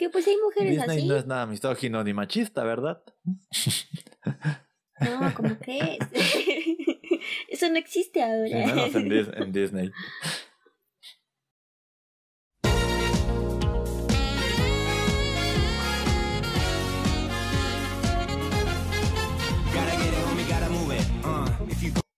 [0.00, 1.06] Porque pues hay mujeres Disney así.
[1.08, 3.02] no es nada misógino ni machista, ¿verdad?
[4.98, 5.98] No, ¿cómo crees?
[7.50, 8.66] Eso no existe Sí, ahora.
[8.66, 9.90] menos en, Dis- en Disney.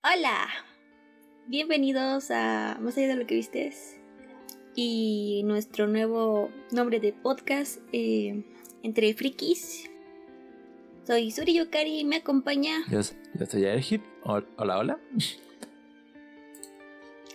[0.05, 0.49] Hola,
[1.47, 3.99] bienvenidos a Más allá de lo que vistes
[4.75, 8.43] y nuestro nuevo nombre de podcast eh,
[8.83, 9.89] entre frikis.
[11.07, 12.79] Soy Suri Yokari y me acompaña.
[12.91, 13.01] Yo,
[13.35, 14.03] yo soy Ergit.
[14.25, 15.01] Hol- Hola, hola.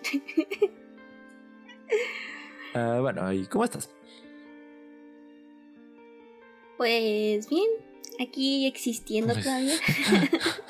[2.73, 3.89] Ah, bueno, ¿y cómo estás?
[6.77, 7.65] Pues bien,
[8.19, 9.73] aquí existiendo todavía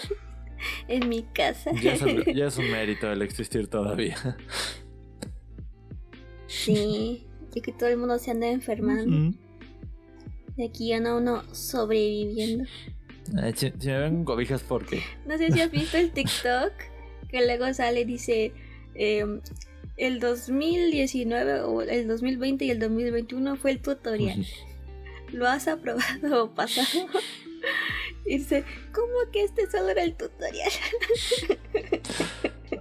[0.87, 1.71] en mi casa.
[1.81, 4.15] Ya es, algo- ya es un mérito el existir todavía.
[6.47, 9.15] Sí, y que todo el mundo se anda enfermando.
[9.29, 9.37] Ujú.
[10.57, 12.65] Y aquí anda uno sobreviviendo.
[13.43, 15.03] Eh, si, si me ven cobijas, ¿por qué?
[15.25, 16.71] No sé si has visto el TikTok
[17.29, 18.53] que luego sale, dice
[18.95, 19.41] em,
[19.97, 24.45] el 2019 o el 2020 y el 2021 fue el tutorial.
[25.33, 26.87] ¿Lo has aprobado o pasado?
[28.25, 28.63] Y dice,
[28.93, 30.71] ¿cómo que este solo era el tutorial?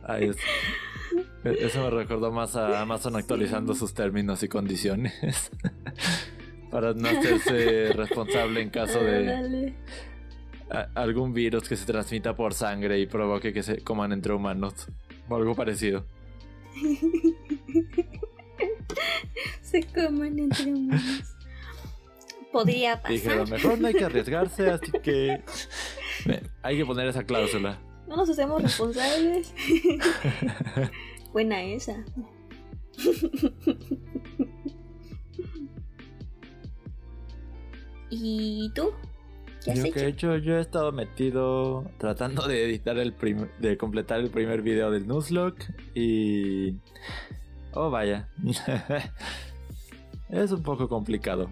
[0.05, 0.37] Ay, es-
[1.45, 5.51] Eso me recordó más a Amazon actualizando sus términos y condiciones.
[6.71, 9.75] Para no hacerse responsable en caso de Ándale.
[10.71, 14.89] a- algún virus que se transmita por sangre y provoque que se coman entre humanos.
[15.29, 16.05] O algo parecido.
[19.63, 21.35] Se comen entre humanos.
[22.53, 23.59] Podría Dije, a lo pasar.
[23.59, 25.43] mejor no hay que arriesgarse, así que
[26.63, 27.79] hay que poner esa cláusula.
[28.09, 29.53] No nos hacemos responsables.
[31.33, 32.05] Buena esa.
[38.11, 38.91] ¿Y tú?
[39.65, 39.95] ¿Qué has Yo hecho?
[39.95, 44.31] que he hecho, yo he estado metido tratando de editar el prim- de completar el
[44.31, 46.77] primer video del Nuzlocke y
[47.73, 48.29] oh vaya,
[50.29, 51.51] es un poco complicado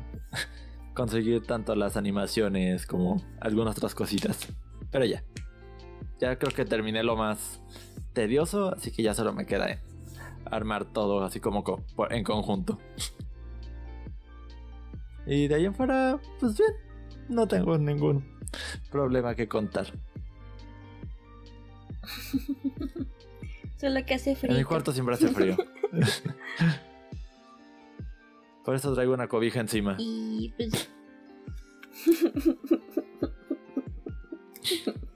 [0.94, 4.46] conseguir tanto las animaciones como algunas otras cositas,
[4.92, 5.24] pero ya,
[6.20, 7.60] ya creo que terminé lo más
[8.12, 9.80] tedioso, así que ya solo me queda
[10.46, 12.78] armar todo así como co- en conjunto.
[15.26, 16.70] Y de ahí en fuera, pues bien,
[17.28, 18.24] no tengo ningún
[18.90, 19.86] problema que contar.
[23.80, 24.52] Solo que hace frío.
[24.52, 25.56] En mi cuarto siempre hace frío.
[28.64, 29.96] Por eso traigo una cobija encima.
[29.98, 30.88] Y pues.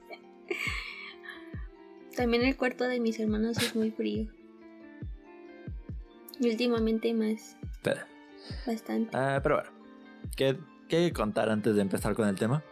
[2.19, 4.27] También el cuarto de mis hermanos es muy frío.
[6.41, 8.09] Y últimamente más, Espera.
[8.67, 9.17] bastante.
[9.17, 9.71] Ah, pero bueno,
[10.37, 10.59] ¿qué,
[10.89, 12.65] ¿qué contar antes de empezar con el tema?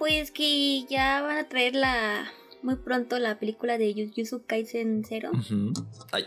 [0.00, 2.26] Pues que ya van a traer la
[2.62, 5.30] muy pronto la película de Jujutsu Kaisen Zero.
[5.30, 5.74] Ujú.
[6.10, 6.24] Ay.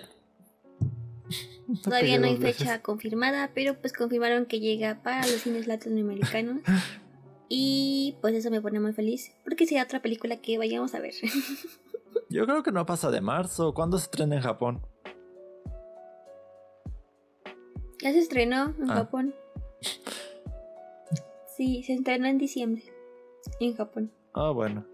[1.83, 6.61] Todavía no hay fecha confirmada, pero pues confirmaron que llega para los cines latinoamericanos.
[7.50, 11.13] Y pues eso me pone muy feliz, porque será otra película que vayamos a ver.
[12.30, 13.74] Yo creo que no pasa de marzo.
[13.74, 14.81] ¿Cuándo se estrena en Japón?
[18.02, 18.96] ya se estrenó en Ah.
[18.96, 19.34] Japón.
[21.56, 22.84] Sí, se estrenó en diciembre
[23.59, 24.12] en Japón.
[24.34, 24.86] Ah, bueno.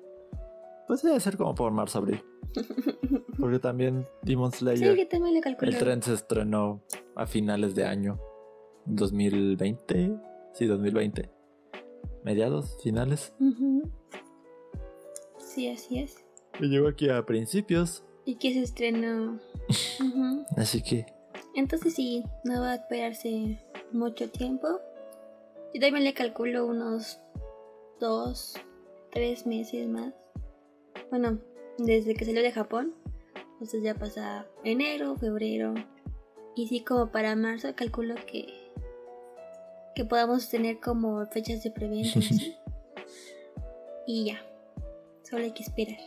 [0.87, 2.23] Pues debe ser como por marzo, abril.
[3.39, 6.81] Porque también Demon Sí, Slayer, que también el tren se estrenó
[7.15, 8.19] a finales de año.
[8.85, 10.17] 2020.
[10.53, 11.29] Sí, 2020.
[12.23, 13.33] Mediados, finales.
[13.39, 13.89] Ujú.
[15.37, 16.23] Sí, así es.
[16.59, 18.03] Y llegó aquí a principios.
[18.25, 19.39] Y que se estrenó.
[20.57, 21.05] Así que
[21.55, 23.59] Entonces sí, no va a esperarse
[23.91, 24.67] mucho tiempo.
[25.73, 27.19] Yo también le calculo unos
[27.99, 28.55] dos,
[29.11, 30.13] tres meses más.
[31.09, 31.39] Bueno,
[31.77, 32.93] desde que salió de Japón.
[33.53, 35.73] Entonces ya pasa enero, febrero.
[36.55, 38.62] Y sí, como para marzo calculo que
[39.95, 42.19] que podamos tener como fechas de preventa.
[42.19, 42.57] y así.
[44.07, 44.41] y ya.
[45.23, 45.97] Solo hay que esperar.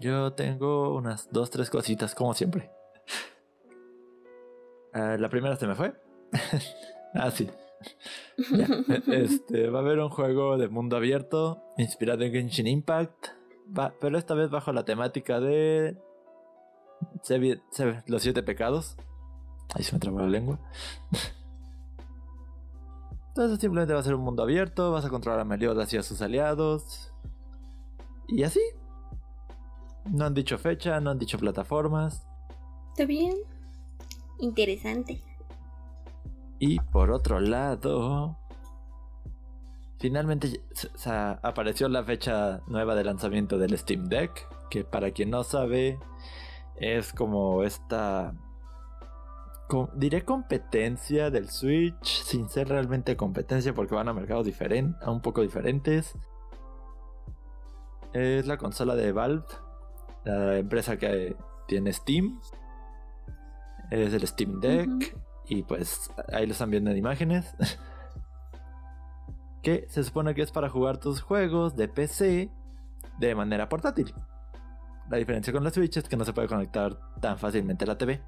[0.00, 2.70] yo tengo unas dos, tres cositas, como siempre.
[4.92, 5.92] Ah, la primera se me fue.
[7.14, 7.48] ah, sí.
[8.50, 8.66] Ya.
[9.14, 13.28] Este, va a haber un juego de mundo abierto inspirado en Genshin Impact.
[13.78, 15.96] Va- pero esta vez bajo la temática de
[18.08, 18.96] los siete pecados.
[19.74, 20.58] Ahí se me trabó la lengua.
[23.30, 26.02] Entonces simplemente va a ser un mundo abierto, vas a controlar a Meliodas y a
[26.02, 27.12] sus aliados.
[28.28, 28.60] Y así.
[30.04, 32.26] No han dicho fecha, no han dicho plataformas.
[32.90, 33.36] ¿Está bien?
[34.40, 35.22] Interesante.
[36.58, 38.36] Y por otro lado,
[39.98, 40.60] finalmente
[41.42, 45.98] apareció la fecha nueva de lanzamiento del Steam Deck, que para quien no sabe
[46.76, 48.34] es como esta,
[49.94, 55.42] diré competencia del Switch, sin ser realmente competencia porque van a mercados diferentes, un poco
[55.42, 56.14] diferentes.
[58.12, 59.44] Es la consola de Valve,
[60.24, 61.36] la empresa que
[61.68, 62.40] tiene Steam.
[63.90, 65.16] Es el Steam Deck.
[65.46, 67.54] Y pues ahí lo están viendo en imágenes.
[69.62, 72.50] que se supone que es para jugar tus juegos de PC
[73.18, 74.14] de manera portátil.
[75.10, 77.98] La diferencia con la Switch es que no se puede conectar tan fácilmente a la
[77.98, 78.22] TV.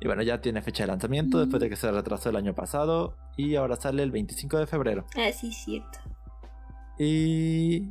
[0.00, 1.40] Y bueno, ya tiene fecha de lanzamiento Mm.
[1.40, 3.16] después de que se retrasó el año pasado.
[3.36, 5.06] Y ahora sale el 25 de febrero.
[5.16, 5.98] Ah, sí, cierto.
[6.98, 7.90] Y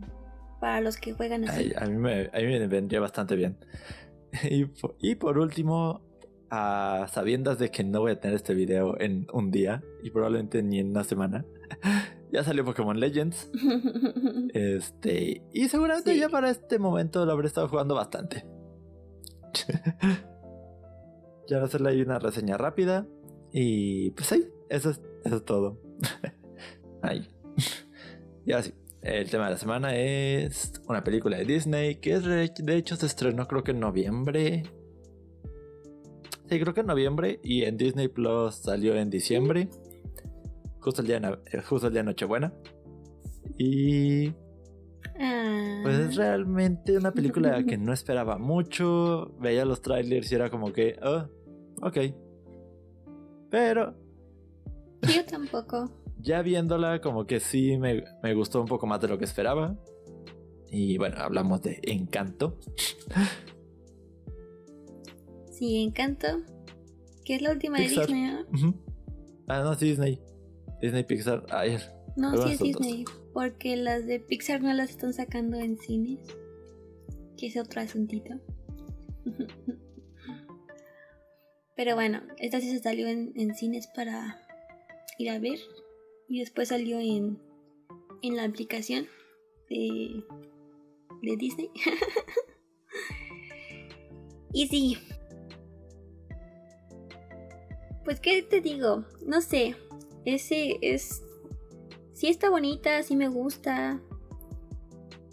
[0.60, 1.60] Para los que juegan así.
[1.66, 3.58] Ay, a, mí me, a mí me vendría bastante bien.
[4.52, 4.66] Y,
[5.00, 6.02] y por último,
[6.52, 10.62] a sabiendas de que no voy a tener este video en un día y probablemente
[10.64, 11.46] ni en una semana,
[12.32, 13.50] ya salió Pokémon Legends.
[14.54, 16.20] Este, y seguramente Sí.
[16.20, 18.46] ya para este momento lo habré estado jugando bastante.
[21.48, 23.08] Ya voy a hacerle ahí una reseña rápida.
[23.52, 25.80] Y pues ahí, eso es, eso es todo.
[27.02, 27.28] ahí.
[28.46, 32.76] y ahora sí, el tema de la semana es una película de Disney que de
[32.76, 34.64] hecho se estrenó creo que en noviembre.
[36.50, 39.70] Sí, creo que en noviembre y en Disney Plus salió en diciembre.
[40.80, 42.54] Justo el día, eh, justo el día de Nochebuena.
[43.58, 44.34] Y
[45.20, 45.80] Ah.
[45.84, 49.36] pues es realmente una película que no esperaba mucho.
[49.40, 51.26] Veía los trailers y era como que, oh,
[51.82, 51.98] ok.
[53.50, 53.96] Pero
[55.02, 55.90] Yo tampoco.
[56.20, 59.78] ya viéndola, como que sí me, me gustó un poco más de lo que esperaba.
[60.70, 62.58] Y bueno, hablamos de Encanto.
[65.52, 66.28] Sí, Encanto.
[67.24, 68.08] Que es la última Pixar.
[68.08, 68.32] de Disney,
[68.62, 68.74] ¿no?
[69.48, 70.20] Ah, no, sí, Disney.
[70.82, 71.46] Disney Pixar.
[71.50, 71.78] Ay,
[72.16, 72.68] No, Algunas sí es dos.
[72.68, 73.06] Disney.
[73.34, 76.20] Porque las de Pixar no las están sacando en cines.
[77.38, 78.34] Que es otro asuntito.
[81.78, 84.42] Pero bueno, esta sí se salió en, cines para
[85.20, 85.60] ir a ver.
[86.28, 87.40] Y después salió en,
[88.24, 89.06] en la aplicación
[89.70, 90.24] de,
[91.22, 91.70] de Disney.
[94.54, 94.98] y sí.
[98.04, 99.06] Pues, ¿qué te digo?
[99.24, 99.76] No sé.
[100.26, 101.24] Ese es
[102.14, 104.02] sí está bonita, sí me gusta.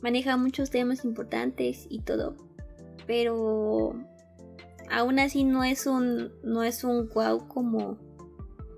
[0.03, 2.37] Maneja muchos temas importantes y todo.
[3.07, 3.95] Pero
[4.99, 7.99] aún así no es un no es un wow como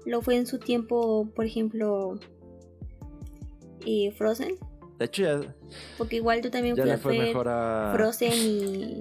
[0.05, 2.19] lo fue en su tiempo, por ejemplo,
[3.85, 4.55] eh, Frozen.
[4.99, 5.55] de hecho ya,
[5.99, 9.01] Porque igual tú también ya fue mejor a, Frozen y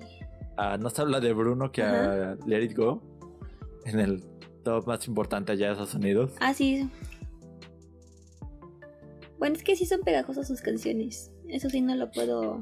[0.57, 3.01] a- No se habla de Bruno que a Let It Go.
[3.85, 4.23] En el
[4.63, 6.31] top más importante allá de Estados Unidos.
[6.39, 6.89] Ah, sí.
[9.37, 11.31] Bueno, es que sí son pegajosas sus canciones.
[11.47, 12.61] Eso sí no lo puedo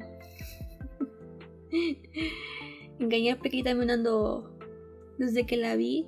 [3.00, 4.57] engañar porque también ando
[5.18, 6.07] desde que la vi.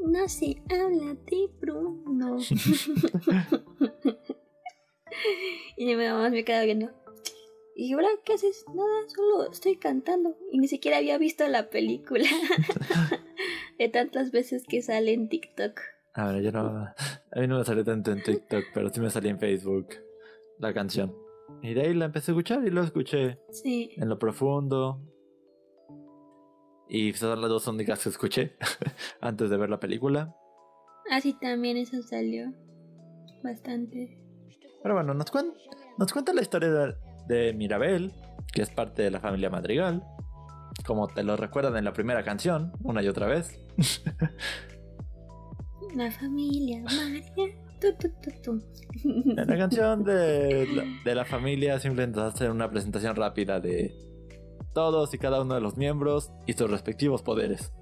[0.00, 2.38] No se habla de Bruno.
[5.76, 6.90] y mi mamá me queda viendo.
[7.76, 8.64] ¿Y ahora qué haces?
[8.74, 10.36] Nada, solo estoy cantando.
[10.50, 12.24] Y ni siquiera había visto la película.
[13.78, 15.80] de tantas veces que sale en TikTok.
[16.14, 16.60] A ver, yo no.
[16.60, 16.94] A
[17.40, 19.88] mí no me salió tanto en TikTok, pero sí me salía en Facebook
[20.58, 21.14] la canción.
[21.62, 23.92] Y de ahí la empecé a escuchar y lo escuché Sí.
[23.96, 25.00] en lo profundo.
[26.88, 28.56] Y son las dos únicas que escuché
[29.20, 30.34] antes de ver la película.
[31.10, 32.52] Así también eso salió.
[33.42, 34.18] Bastante.
[34.82, 35.54] Pero bueno, nos, cuen-
[35.98, 36.94] nos cuenta la historia de,
[37.28, 38.12] de Mirabel,
[38.52, 40.02] que es parte de la familia Madrigal.
[40.86, 43.58] Como te lo recuerdan en la primera canción, una y otra vez.
[45.94, 47.24] La familia María.
[47.80, 48.62] Tu, tu, tu, tu.
[49.04, 53.94] En la canción de la, de la familia simplemente hace una presentación rápida de
[54.74, 57.72] todos y cada uno de los miembros y sus respectivos poderes.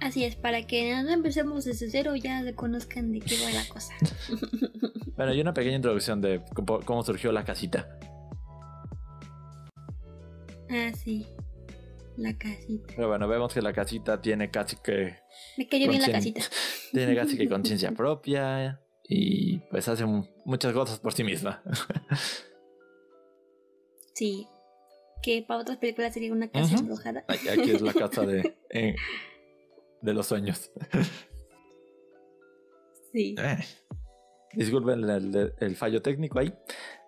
[0.00, 3.92] Así es, para que no empecemos desde cero ya conozcan de qué va la cosa.
[5.16, 6.44] Bueno, y una pequeña introducción de
[6.84, 7.98] cómo, surgió la casita.
[10.70, 11.26] Ah, sí.
[12.16, 12.92] La casita.
[12.94, 15.16] Pero bueno, vemos que la casita tiene casi que
[15.56, 16.40] Me cayó bien la casita.
[16.92, 21.64] tiene casi que conciencia propia y pues hace mu- muchas cosas por sí misma.
[24.18, 24.48] Sí.
[25.22, 26.80] Que para otras películas sería una casa Ujú.
[26.80, 27.24] embrujada.
[27.28, 28.94] Aquí aquí es la casa de, eh,
[30.02, 30.70] de los sueños.
[33.12, 33.34] Sí.
[33.38, 33.58] Eh,
[34.54, 36.52] Disculpen el, el- el fallo técnico ahí.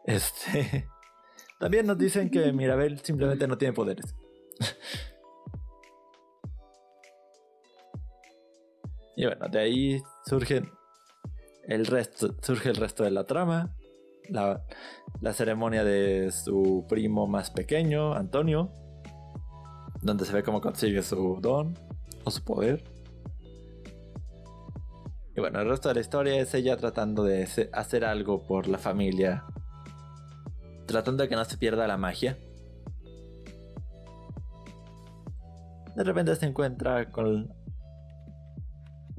[0.04, 0.88] Este.
[1.58, 4.14] También nos dicen que Mirabel simplemente no tiene poderes.
[9.16, 10.62] Y bueno, de ahí surge
[11.64, 13.76] el resto, surge el resto de la trama.
[14.28, 14.64] La,
[15.20, 18.70] la ceremonia de su primo más pequeño, Antonio,
[20.02, 21.76] donde se ve cómo consigue su don
[22.24, 22.84] o su poder.
[25.36, 28.78] Y bueno, el resto de la historia es ella tratando de hacer algo por la
[28.78, 29.44] familia,
[30.86, 32.36] tratando de que no se pierda la magia.
[35.94, 37.52] De repente se encuentra con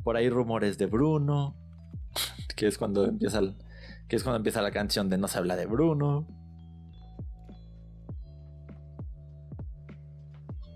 [0.03, 1.55] por ahí rumores de Bruno,
[2.55, 3.39] que es cuando empieza
[4.11, 6.27] que es cuando empieza la canción de No se habla de Bruno.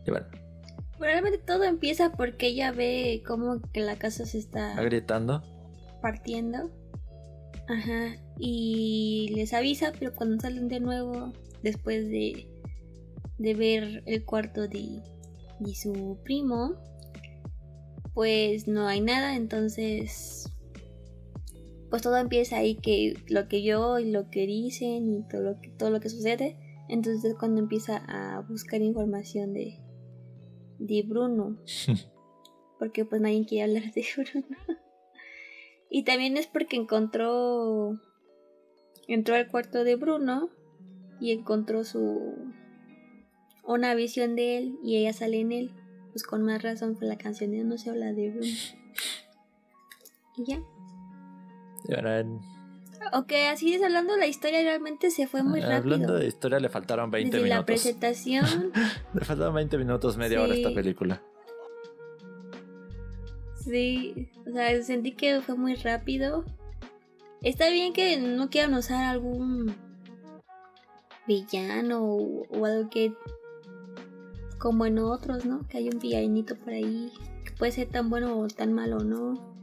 [0.08, 0.26] Y bueno,
[0.98, 5.44] Probablemente todo empieza porque ella ve como que la casa se está va gritando.
[6.02, 6.72] partiendo.
[7.68, 8.16] Ajá.
[8.40, 12.48] Y les avisa, pero cuando salen de nuevo, después de,
[13.38, 15.02] de ver el cuarto de,
[15.60, 16.76] de su primo,
[18.14, 19.36] pues no hay nada.
[19.36, 20.50] Entonces,
[21.90, 25.62] pues todo empieza ahí que lo que yo y lo que dicen y todo lo
[25.62, 26.58] que, todo lo que sucede.
[26.90, 29.80] Entonces es cuando empieza a buscar información de,
[30.80, 31.58] de Bruno.
[32.80, 34.48] Porque pues nadie quiere hablar de Bruno.
[35.90, 37.98] Y también es porque encontró.
[39.08, 40.50] Entró al cuarto de Bruno
[41.22, 42.34] y encontró su.
[43.64, 45.72] Una visión de él y ella sale en él.
[46.12, 48.48] Pues con más razón fue la canción de No se habla de Bruno.
[50.38, 50.62] Y ya.
[51.90, 52.40] En-
[53.14, 55.78] Ok, así es hablando la historia realmente se fue muy rápido.
[55.78, 57.66] hablando de historia, le faltaron 20 Desde la minutos.
[57.66, 58.46] presentación.
[59.14, 60.76] Le faltaron 20 minutos, media hora a esta Sí.
[60.76, 61.22] película.
[63.56, 66.46] Sí, o sea, sentí que fue muy rápido.
[67.42, 69.76] Está bien que no quieran usar algún
[71.28, 73.14] villano o, o algo que
[74.58, 75.68] como en otros, ¿no?
[75.68, 77.12] Que hay un villanito por ahí
[77.44, 79.55] que puede ser tan bueno o tan malo, ¿no?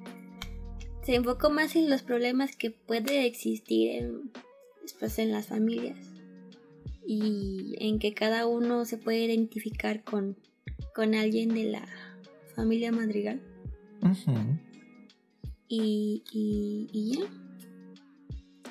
[1.02, 4.30] Se enfocó más en los problemas que puede existir en,
[5.00, 5.99] pues, en las familias
[7.06, 10.37] y en que cada uno se puede identificar con,
[10.94, 11.88] con alguien de la
[12.54, 13.40] familia madrigal.
[15.68, 17.25] Y, y, y ya.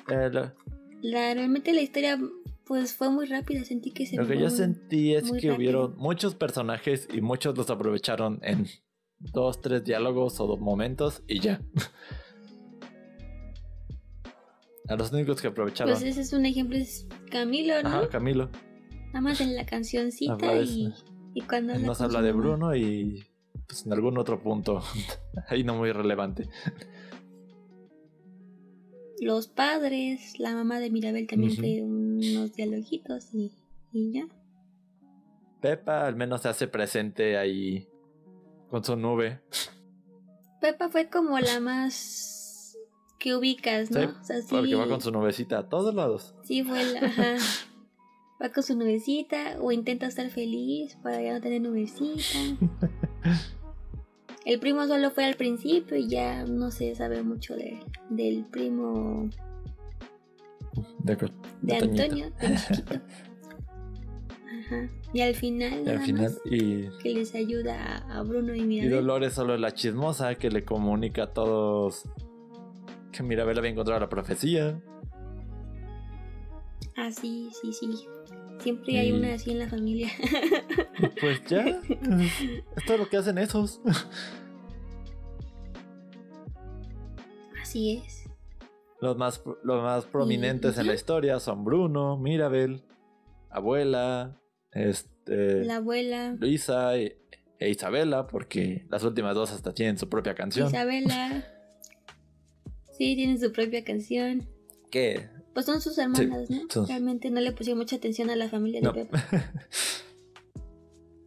[0.08, 0.30] Eh,
[1.02, 2.18] La, realmente la historia
[2.64, 5.56] pues fue muy rápida, sentí que se lo que yo sentí es que rápido.
[5.56, 8.66] hubieron muchos personajes y muchos los aprovecharon en
[9.18, 11.60] dos, tres diálogos o dos momentos y ya.
[14.88, 15.92] A los únicos que aprovecharon.
[15.92, 17.88] Pues ese es un ejemplo, es Camilo, ¿no?
[17.88, 18.50] Ajá, Camilo.
[19.08, 20.92] Nada más en la cancioncita y,
[21.34, 22.32] y cuando Nos habla de.
[22.32, 23.24] Bruno y
[23.66, 24.82] pues en algún otro punto.
[25.48, 26.48] Ahí no muy relevante.
[29.20, 33.52] Los padres, la mamá de Mirabel también fue unos dialoguitos y,
[33.92, 34.26] y ya.
[35.60, 37.86] Pepa al menos se hace presente ahí
[38.68, 39.40] con su nube.
[40.60, 42.41] Pepa fue como la más
[43.22, 44.00] que ubicas, ¿no?
[44.00, 46.34] Sí, o sea, sí, Porque va con su nubecita a todos lados.
[46.42, 47.06] sí fue la...
[47.06, 47.36] ajá.
[48.42, 52.40] Va con su nubecita o intenta estar feliz para ya no tener nubecita.
[54.44, 57.78] El primo solo fue al principio y ya no se sabe mucho de,
[58.10, 59.30] del primo
[60.98, 61.16] De,
[61.60, 61.76] de.
[61.76, 63.00] Antonio, chiquito.
[64.58, 64.90] Ajá.
[65.12, 68.90] Y al final, Y al final, y, que les ayuda a, Bruno y y Mirabel.
[68.90, 72.08] Dolores solo es la chismosa que le comunica a todos
[73.12, 74.80] que Mirabel había encontrado la profecía.
[76.96, 77.88] Ah, sí, sí, sí.
[78.60, 80.08] Siempre hay Y- una así en la familia.
[81.20, 81.64] Pues ya,
[82.76, 83.80] es todo lo que hacen esos.
[87.60, 88.28] así es.
[89.00, 92.84] Los más, los más prominentes en la historia son Bruno, Mirabel,
[93.50, 94.40] abuela,
[94.70, 97.18] este, La abuela, Luisa e,
[97.58, 100.68] e Isabela, porque las últimas dos hasta tienen su propia canción.
[100.68, 101.44] Isabela.
[102.96, 104.46] Sí, tienen su propia canción.
[104.90, 106.60] Que Pues son sus hermanas, Sí, ¿no?
[106.70, 108.92] son- Realmente no le pusieron mucha atención a la familia de No.
[108.94, 109.24] Pepa.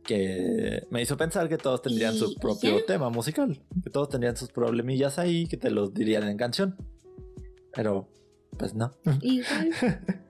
[0.03, 4.37] que me hizo pensar que todos tendrían Y- su propio tema musical, que todos tendrían
[4.37, 6.75] sus problemillas ahí, que te los dirían en canción.
[7.73, 8.07] Pero,
[8.57, 8.91] pues no.
[9.21, 9.71] Igual.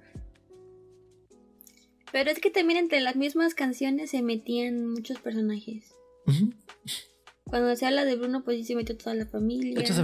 [2.11, 5.93] Pero es que también entre las mismas canciones se metían muchos personajes.
[7.43, 9.85] Cuando se habla de Bruno, pues sí se metió toda la familia.
[9.85, 10.01] se,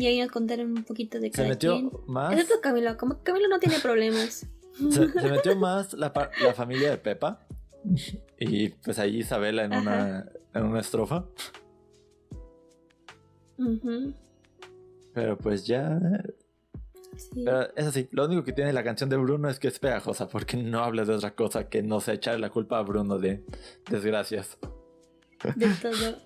[0.00, 1.90] Y ahí nos contaron un poquito de se cada metió quien.
[2.06, 2.32] más.
[2.32, 4.46] Excepto Camilo, como Camilo no tiene problemas.
[4.90, 6.10] Se, se metió más la,
[6.54, 7.46] familia de Pepa.
[8.38, 11.26] Y pues ahí Isabela en una, en una estrofa.
[15.12, 16.00] Pero pues ya.
[17.16, 17.42] sí.
[17.44, 18.08] Pero es así.
[18.10, 20.28] Lo único que tiene la canción de Bruno es que es pegajosa.
[20.28, 23.44] Porque no habla de otra cosa que no se echarle la culpa a Bruno de
[23.90, 24.56] desgracias.
[25.56, 26.16] De todo.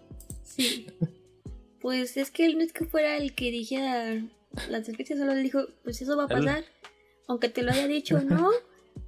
[0.45, 0.87] Sí.
[1.85, 4.14] Pues es que él no es que fuera el que dijera
[4.71, 6.64] las desgracias, solo le dijo, pues eso va a Él- pasar.
[7.29, 8.49] Aunque te lo haya dicho no,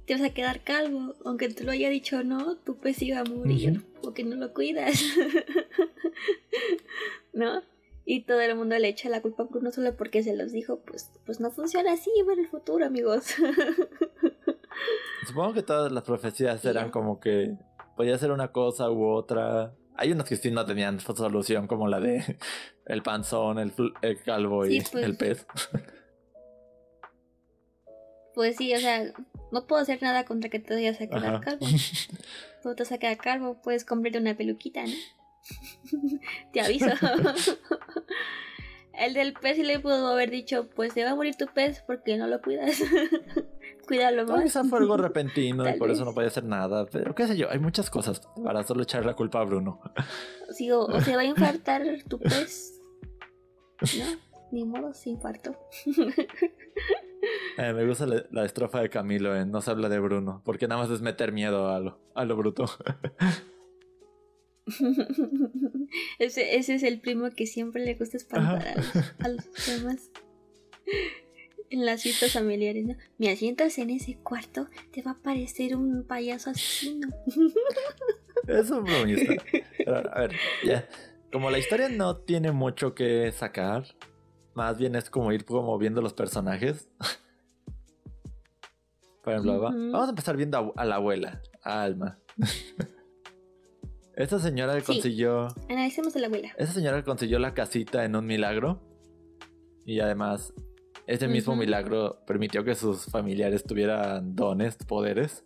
[0.05, 1.15] te vas a quedar calvo.
[1.25, 4.93] Aunque te lo haya dicho no, tu pez iba a morir porque no lo cuidas.
[7.33, 7.63] ¿No?
[8.05, 10.79] Y todo el mundo le echa la culpa a Bruno solo porque se los dijo,
[10.85, 13.33] pues, pues no funciona así en el futuro, amigos.
[15.25, 17.55] Supongo que todas las profecías eran como que
[17.95, 19.73] podía ser una cosa u otra.
[19.97, 22.37] Hay unos que sí no tenían solución, como la de
[22.85, 23.73] el panzón, el,
[24.23, 25.05] calvo y Sí, pues.
[25.05, 25.45] el pez.
[28.33, 29.11] Pues sí, o sea,
[29.51, 31.41] no puedo hacer nada contra que te vayas a quedar Ajá.
[31.41, 31.65] calvo.
[32.63, 34.93] Tú te vas a quedar calvo, puedes comprarte una peluquita, ¿no?
[36.53, 36.91] te aviso.
[38.93, 41.83] El del pez sí le pudo haber dicho, pues te va a morir tu pez
[41.85, 42.81] porque no lo cuidas.
[43.87, 44.43] Cuídalo más.
[44.43, 46.85] quizá fue algo repentino y por eso no podía hacer nada.
[46.91, 49.79] Pero qué sé yo, hay muchas cosas para solo echar la culpa a Bruno.
[50.51, 52.81] Sí, o, o se va a infartar tu pez.
[53.81, 54.05] ¿No?
[54.51, 55.57] Ni modo, se infartó.
[57.57, 60.67] Eh, me gusta la, la estrofa de Camilo en No se habla de Bruno, porque
[60.67, 62.65] nada más es meter miedo a lo, a lo bruto.
[66.19, 70.11] ese, ese es el primo que siempre le gusta espantar a los, a los demás.
[71.69, 72.95] En las fiestas familiares, ¿no?
[73.17, 77.09] Me asientas en ese cuarto, te va a parecer un payaso asesino.
[78.47, 79.33] Es un bromista.
[79.77, 80.31] Pero, a ver,
[80.63, 80.87] ya.
[81.33, 83.83] Como la historia no tiene mucho que sacar,
[84.53, 86.87] más bien es como ir como viendo los personajes.
[89.23, 92.17] Por ejemplo, vamos a empezar viendo a, a la abuela, a Alma.
[94.15, 94.85] Esta señora Sí.
[94.85, 95.49] consiguió.
[95.69, 96.53] Analicemos a la abuela.
[96.57, 98.81] Esa señora consiguió la casita en un milagro.
[99.85, 100.53] Y además,
[101.07, 105.45] ese mismo milagro permitió que sus familiares tuvieran dones, poderes.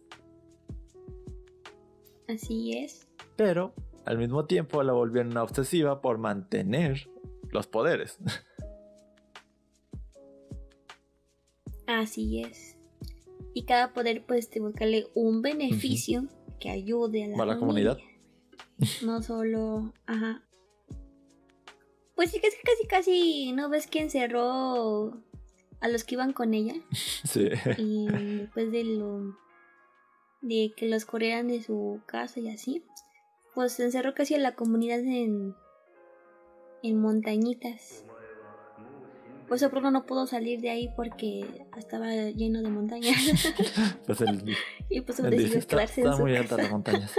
[2.27, 3.07] Así es.
[3.35, 3.75] Pero
[4.05, 7.07] al mismo tiempo la volvieron una obsesiva por mantener
[7.51, 8.17] los poderes.
[11.85, 12.77] Así es.
[13.53, 16.23] Y cada poder, pues, te buscarle un beneficio
[16.59, 17.99] que ayude a la, ¿Va a la comunidad?
[19.03, 19.93] No solo.
[20.07, 20.43] Ajá.
[22.15, 23.51] Pues sí, que es que casi, casi.
[23.51, 25.21] ¿No ves que encerró
[25.81, 26.75] a los que iban con ella?
[27.23, 27.49] Sí.
[27.77, 29.37] Y después de lo.
[30.41, 32.83] de que los corrieran de su casa y así.
[33.53, 35.55] Pues encerró casi a la comunidad en.
[36.83, 38.05] en montañitas.
[39.47, 43.13] Por eso Bruno no pudo salir de ahí porque estaba lleno de montañas.
[44.05, 44.19] Pues
[44.89, 46.61] y pues decidió está, quedarse en está su muy alta casa.
[46.63, 47.13] las montañas.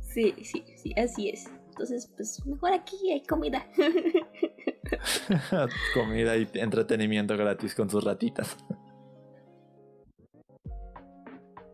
[0.00, 1.50] Sí, sí, sí, así es.
[1.74, 3.66] Entonces, pues mejor aquí hay comida.
[5.94, 8.56] Comida y entretenimiento gratis con sus ratitas.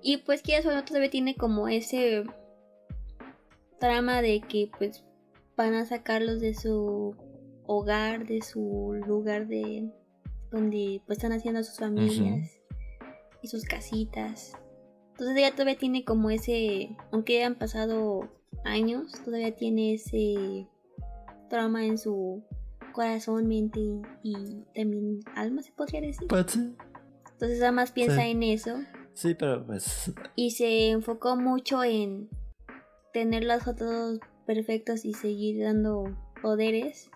[0.02, 2.24] y pues que eso no todavía tiene como ese
[3.78, 5.04] trama de que pues
[5.56, 7.14] van a sacarlos de su
[7.66, 9.90] hogar, de su lugar de
[10.50, 12.58] donde pues están haciendo sus familias
[13.42, 14.56] y sus casitas.
[15.10, 18.28] Entonces ella todavía tiene como ese, aunque hayan pasado
[18.64, 20.66] años, todavía tiene ese
[21.48, 22.42] trauma en su
[22.92, 23.80] corazón, mente
[24.22, 24.34] y,
[24.74, 26.28] también alma, se podría decir.
[26.28, 26.56] Pues.
[26.56, 28.30] Entonces nada más piensa Sí.
[28.30, 28.76] en eso
[29.14, 32.28] Sí, pero pues y se enfocó mucho en
[33.12, 36.04] tenerlos a todos perfectos y seguir dando
[36.42, 37.10] poderes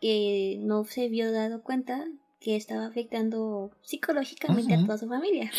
[0.00, 2.04] que no se vio dado cuenta
[2.40, 5.50] que estaba afectando psicológicamente a toda su familia.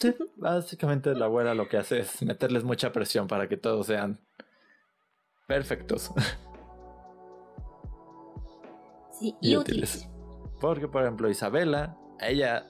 [0.00, 4.18] sí, básicamente la abuela lo que hace es meterles mucha presión para que todos sean
[5.52, 6.10] perfectos
[9.10, 9.96] Sí, y, y útiles.
[9.96, 10.10] útiles.
[10.60, 12.66] Porque, por ejemplo, Isabela, a ella,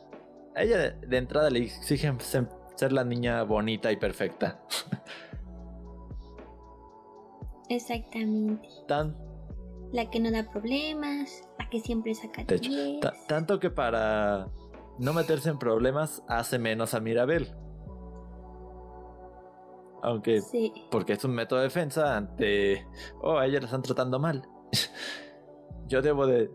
[0.55, 2.49] a ella de, entrada le exigen ser,
[2.93, 4.61] la niña bonita y perfecta.
[7.69, 8.69] Exactamente.
[8.89, 9.17] Tan,
[9.93, 13.01] La que no da problemas, la que siempre saca de hecho, 10.
[13.01, 14.49] ta- tanto que para
[14.99, 17.55] no meterse en problemas hace menos a Mirabel.
[20.03, 22.87] Aunque, Sí, porque es un método de defensa ante,
[23.21, 24.43] oh, a ella la están tratando mal.
[25.87, 26.51] yo debo de,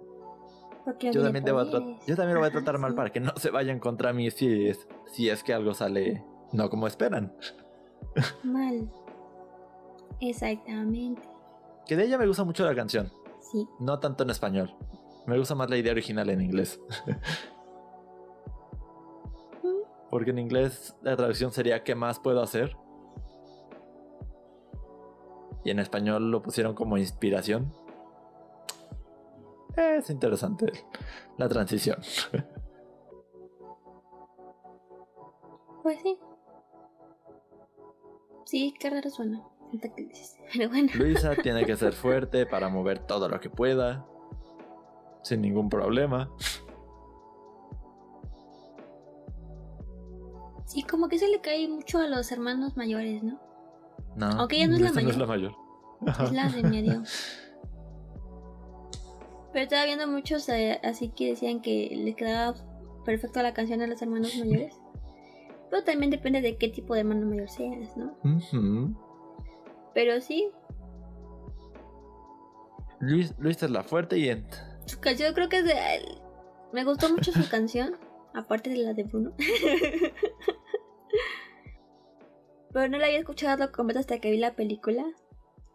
[0.84, 2.98] porque yo también debo, tra- yo también lo voy a Ajá, tratar mal sí.
[2.98, 6.70] para que no se vayan contra mí si es, si es que algo sale no
[6.70, 7.34] como esperan.
[8.44, 8.90] Mal.
[10.20, 11.22] Exactamente.
[11.86, 13.12] Que de ella me gusta mucho la canción.
[13.40, 13.66] Sí.
[13.80, 14.76] No tanto en español.
[15.26, 16.82] Me gusta más la idea original en inglés.
[20.10, 22.76] Porque en inglés la traducción sería ¿qué más puedo hacer?
[25.68, 27.74] Y en español lo pusieron como inspiración.
[29.76, 30.72] Es interesante
[31.38, 32.00] la transición.
[35.84, 36.20] Pues sí.
[38.44, 39.42] Sí, qué raro suena.
[40.52, 40.90] Pero bueno.
[40.96, 44.06] Luisa tiene que ser fuerte para mover todo lo que pueda.
[45.24, 46.30] Sin ningún problema.
[50.66, 53.47] Sí, como que se le cae mucho a los hermanos mayores, ¿no?
[54.18, 54.28] No.
[54.32, 55.18] Aunque ella no es la no es mayor.
[55.18, 55.56] la mayor.
[56.24, 57.04] Es la de medio.
[59.54, 62.56] Pero estaba viendo muchos eh, así que decían que le quedaba
[63.06, 64.76] perfecto la canción a los hermanos mayores.
[65.70, 68.16] Pero también depende de qué tipo de hermano mayor seas, ¿no?
[69.94, 70.50] Pero sí,
[73.00, 74.46] Luis, Luisa es la fuerte y en-
[74.86, 75.74] su canción creo que es de...
[76.74, 77.96] Me gustó mucho su canción,
[78.34, 79.34] aparte de la de Bruno.
[82.74, 85.04] Pero no la había escuchado completa hasta que vi la película.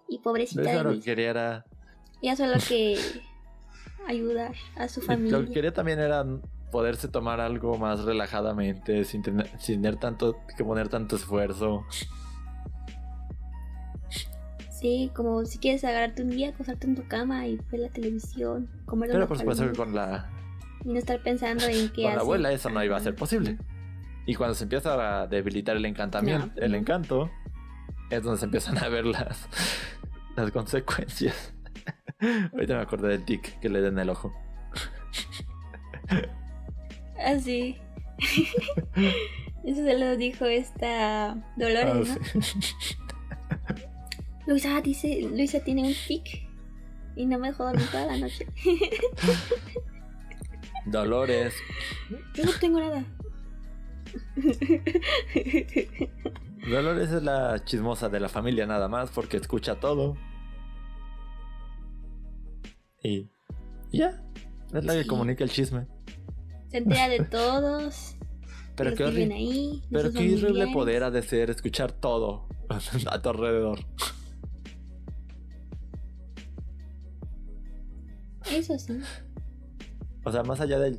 [0.08, 1.64] Y pobrecita de lo que quería era.
[2.20, 2.98] Ella solo que
[4.06, 5.38] ayudar a su familia.
[5.38, 6.24] Lo que quería también era
[6.70, 11.84] poderse tomar algo más relajadamente, sin tener, sin tener tanto que poner tanto esfuerzo.
[14.70, 18.68] Sí, como si quieres agarrarte un día, acostarte en tu cama y ver la televisión,
[18.84, 20.28] comer Pero por supuesto que con la,
[20.84, 23.58] y no estar pensando en qué con la abuela eso no iba a ser posible.
[24.26, 27.30] Y cuando se empieza a debilitar el encantamiento, No, el encanto,
[28.10, 29.48] es donde se empiezan a ver las,
[30.36, 31.52] las consecuencias.
[32.52, 34.32] Ahorita me acordé del tic que le den el ojo.
[37.24, 37.76] Así.
[39.64, 42.42] Eso se lo dijo esta Dolores, Ah, ¿no?
[42.42, 42.60] sí.
[44.46, 46.48] Luisa dice, Luisa tiene un tic
[47.14, 48.46] y no me dormir toda la noche.
[50.86, 51.54] Dolores.
[52.34, 53.04] Yo no tengo nada.
[56.70, 60.16] Dolores es la chismosa de la familia nada más porque escucha todo.
[63.02, 63.28] Y
[63.92, 64.22] ya.
[64.72, 65.86] Es la que comunica el chisme.
[66.68, 68.16] Se entera de todos.
[68.76, 69.34] Pero qué horrible.
[69.34, 69.82] ahí.
[69.90, 72.46] Pero qué horrible poder ha de ser escuchar todo
[73.10, 73.80] a tu alrededor.
[78.50, 78.98] Eso sí.
[80.24, 80.98] O sea, más allá del.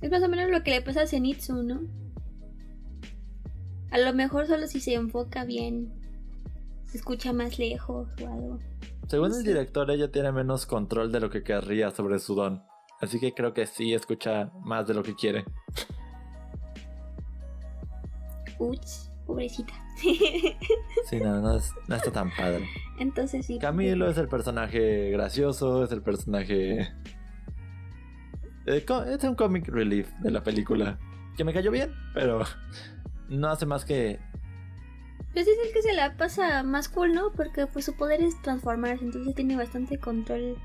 [0.00, 1.80] Es más o menos lo que le pasa a Zenitsu, ¿no?
[3.90, 5.92] A lo mejor solo si se enfoca bien,
[6.94, 8.58] escucha más lejos o algo.
[9.08, 9.48] Según No el sé.
[9.48, 12.62] director, ella tiene menos control de lo que querría sobre su don.
[13.00, 15.44] Así que creo que sí escucha más de lo que quiere.
[18.58, 19.72] Ups, pobrecita.
[21.06, 22.68] Sí, no, no, es- no está tan padre.
[23.00, 23.58] Entonces sí.
[23.58, 26.82] Camilo es el personaje gracioso, es el personaje.
[28.66, 30.98] eh, Es un comic relief de la película.
[31.36, 32.42] Que me cayó bien, pero
[33.30, 34.18] no hace más que.
[35.32, 37.32] Pues es el que se la pasa más cool, ¿no?
[37.32, 40.58] Porque pues su poder es transformarse, entonces tiene bastante control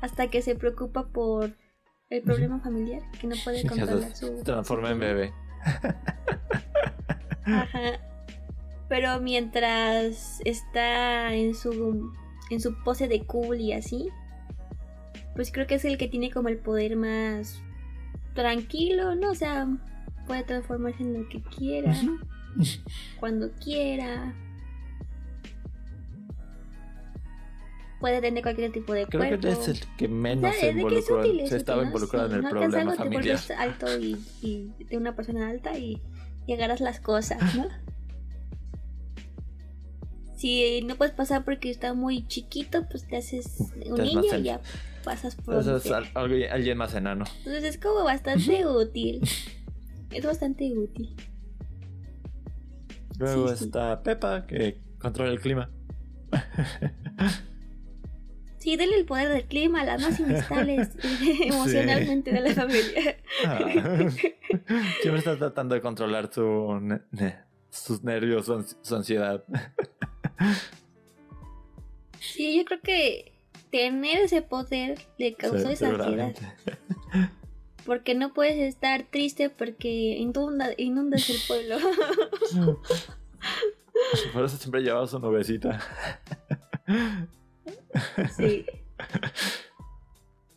[0.00, 1.56] hasta que se preocupa por
[2.08, 4.42] el problema familiar, que no puede controlar su...
[4.44, 5.32] transforma en bebé.
[7.44, 8.00] Ajá.
[8.88, 12.12] Pero mientras está en su
[12.50, 14.10] en su pose de cool y así,
[15.34, 17.60] pues creo que es el que tiene como el poder más
[18.34, 19.30] tranquilo, ¿no?
[19.30, 19.66] O sea,
[20.32, 21.94] puede transformarse en lo que quiera,
[23.20, 24.34] cuando quiera.
[28.00, 29.42] Puede tener cualquier tipo de Creo cuerpo.
[29.42, 31.20] que es el que menos se es de que es involucró.
[31.20, 31.96] útil, se estaba útil, ¿no?
[31.98, 33.40] involucrado Si en el no problema familiar.
[33.46, 36.00] Te alto y, y de una persona alta y,
[36.46, 37.66] y agarras las cosas, ¿no?
[40.36, 44.42] Si no puedes pasar porque está muy chiquito, pues te haces un Te niño y
[44.42, 44.60] ya
[45.04, 45.98] pasas por Eso donde es sea.
[45.98, 47.24] al- algo- alguien más enano.
[47.38, 49.20] Entonces es como bastante útil.
[50.14, 51.14] Es bastante útil.
[53.18, 53.64] Luego Sí, sí.
[53.66, 55.70] está Pepa, que controla el clima.
[58.58, 60.90] Sí, denle el poder del clima a las más inestables
[61.44, 63.16] emocionalmente de la familia.
[63.44, 63.58] Ah.
[65.02, 66.98] Siempre está tratando de controlar su,
[67.70, 69.44] sus nervios, su, ans- su ansiedad.
[72.20, 73.32] Sí, yo creo que
[73.70, 76.34] tener ese poder le causó Sí, esa ansiedad.
[77.84, 81.76] Porque no puedes estar triste porque inunda, inundas el pueblo.
[84.32, 85.80] Por eso siempre llevaba su nubecita.
[88.36, 88.64] sí.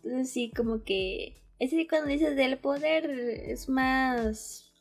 [0.03, 1.41] Entonces sí, como que...
[1.57, 4.71] Es decir, cuando dices del poder es más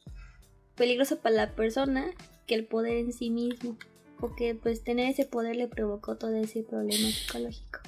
[0.75, 2.11] peligroso para la persona
[2.47, 3.79] que el poder en sí mismo.
[4.19, 7.81] Porque pues tener ese poder le provocó todo ese problema psicológico.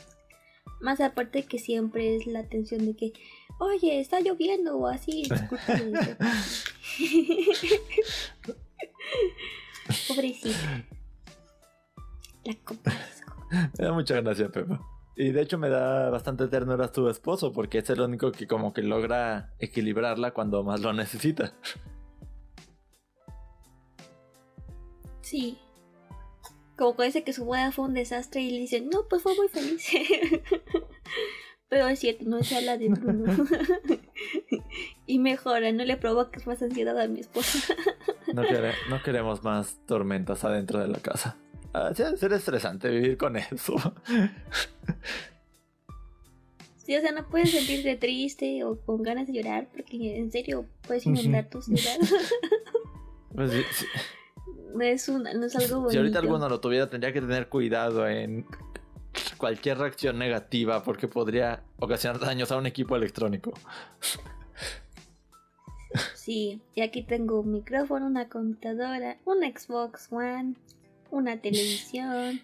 [0.80, 3.12] Más aparte que siempre es la tensión de que,
[3.58, 5.24] oye, está lloviendo o así.
[10.08, 10.84] Pobrecita.
[12.44, 13.36] La compadezco.
[13.50, 14.80] Me da mucha gracia, Pepa.
[15.16, 18.74] Y de hecho me da bastante ternura su esposo, porque es el único que como
[18.74, 21.54] que logra equilibrarla cuando más lo necesita.
[25.22, 25.58] Sí.
[26.76, 29.48] Como dice que su boda fue un desastre y le dicen, no, pues fue muy
[29.48, 29.88] feliz.
[31.68, 33.34] Pero es cierto, no se habla de Bruno.
[35.06, 37.74] y mejora, no le provoques más ansiedad a mi esposa.
[38.34, 41.38] No, quere- no queremos más tormentas adentro de la casa.
[41.72, 43.76] Ah, sí, debe ser estresante vivir con eso.
[46.76, 50.66] Sí, o sea, no puedes sentirte triste o con ganas de llorar porque en serio
[50.86, 51.96] puedes inundar tu ciudad.
[53.34, 53.86] Pues, sí, sí.
[54.72, 55.90] no, es un, no es algo bonito.
[55.90, 58.46] Si ahorita alguno lo tuviera, tendría que tener cuidado en
[59.38, 63.52] cualquier reacción negativa porque podría ocasionar daños a un equipo electrónico.
[66.14, 70.54] Sí, y aquí tengo un micrófono, una computadora, un Xbox One,
[71.10, 72.40] una televisión,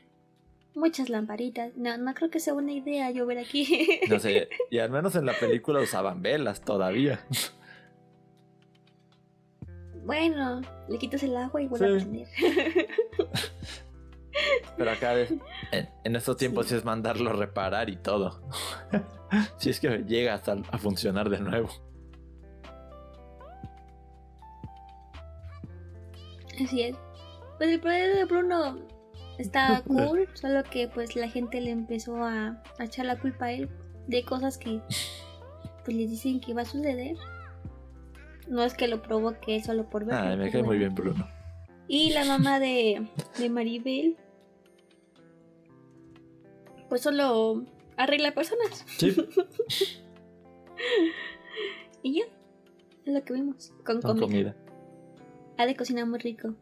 [0.75, 1.77] muchas lamparitas.
[1.77, 4.01] No, no creo que sea buena idea llover aquí.
[4.09, 7.27] No sé, y al menos en la película usaban velas todavía.
[10.05, 12.07] bueno, le quitas el agua y vuelve Sí.
[12.07, 12.29] a prender.
[14.77, 15.41] Pero acá en,
[16.05, 16.75] en estos tiempos sí.
[16.75, 18.43] es mandarlo a reparar y todo.
[19.59, 21.69] si es que llega hasta a funcionar de nuevo.
[26.63, 26.97] Así es.
[27.59, 28.79] Pues el proyecto de Bruno
[29.39, 33.53] está cool, solo que pues la gente le empezó a, a echar la culpa a
[33.53, 33.71] él
[34.07, 34.81] de cosas que
[35.85, 37.17] pues les dicen que va a suceder.
[38.49, 40.15] No es que lo provoque solo por ver.
[40.15, 41.27] Ah, me cae muy bien Bruno.
[41.89, 43.07] Y la mamá de,
[43.39, 44.17] de Maribel
[46.93, 47.65] pues solo
[47.97, 48.85] arregla personas.
[48.99, 49.17] Sí.
[52.03, 52.25] y ya,
[53.07, 53.73] es lo que vimos.
[53.83, 54.53] Con, Con comida.
[54.53, 54.57] comida.
[55.57, 56.53] Ha de cocinar muy rico.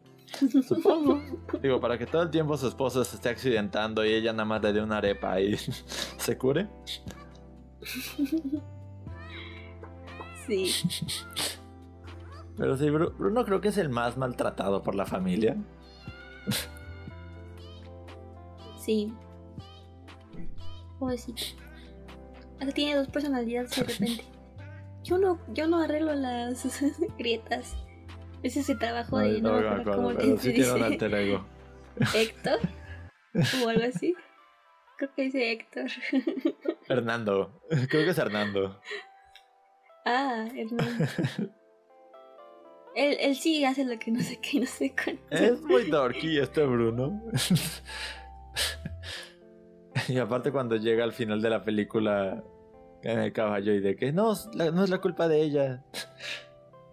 [0.65, 1.21] Supongo.
[1.61, 4.61] Digo, para que todo el tiempo su esposo se esté accidentando y ella nada más
[4.61, 6.69] le dé una arepa y se cure.
[10.47, 10.71] Sí.
[12.55, 15.57] Pero sí, Bru- Bruno creo que es el más maltratado por la familia.
[18.79, 19.13] Sí.
[21.01, 21.41] Pobrecito.
[22.59, 24.23] Hasta tiene dos personalidades de repente.
[25.03, 26.63] Yo no, yo no arreglo las
[27.17, 27.75] grietas.
[28.43, 30.83] Ese es el trabajo de no, no me acuerdo cómo pero sí dice tiene un
[30.83, 31.45] alter ego.
[32.13, 32.59] Héctor
[33.63, 34.13] o algo así.
[34.99, 35.89] Creo que dice Héctor.
[36.87, 37.63] Hernando.
[37.89, 38.79] Creo que es Hernando.
[40.05, 41.09] Ah, Hernán.
[42.95, 45.23] Él, él sí hace lo que no sé qué, no sé cuánto.
[45.31, 47.23] Es muy dorky este Bruno.
[50.07, 52.43] y aparte cuando llega al final de la película
[53.03, 55.83] en el caballo y de que no, es la- no es la culpa de ella.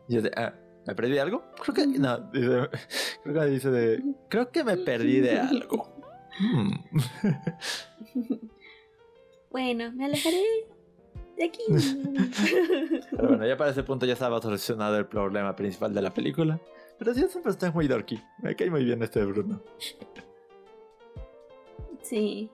[0.08, 0.54] Y yo de, ah,
[0.86, 1.44] ¿me perdí de algo?
[1.62, 2.18] Creo que no.
[2.32, 2.68] dice-
[3.22, 5.94] creo que dice de, creo que me perdí de algo.
[6.40, 6.70] Hmm.
[9.50, 10.42] Bueno, me alejaré
[11.36, 11.62] de aquí.
[13.10, 16.60] Pero bueno, ya para ese punto ya estaba solucionado el problema principal de la película.
[16.98, 18.20] Pero sí, siempre está muy dorky.
[18.42, 19.62] Me cae muy bien este Bruno.
[22.02, 22.50] Sí.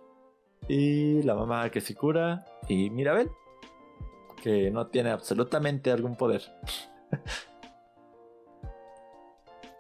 [0.69, 2.45] Y la mamá que se cura.
[2.69, 3.31] Y Mirabel.
[4.43, 6.43] Que no tiene absolutamente algún poder.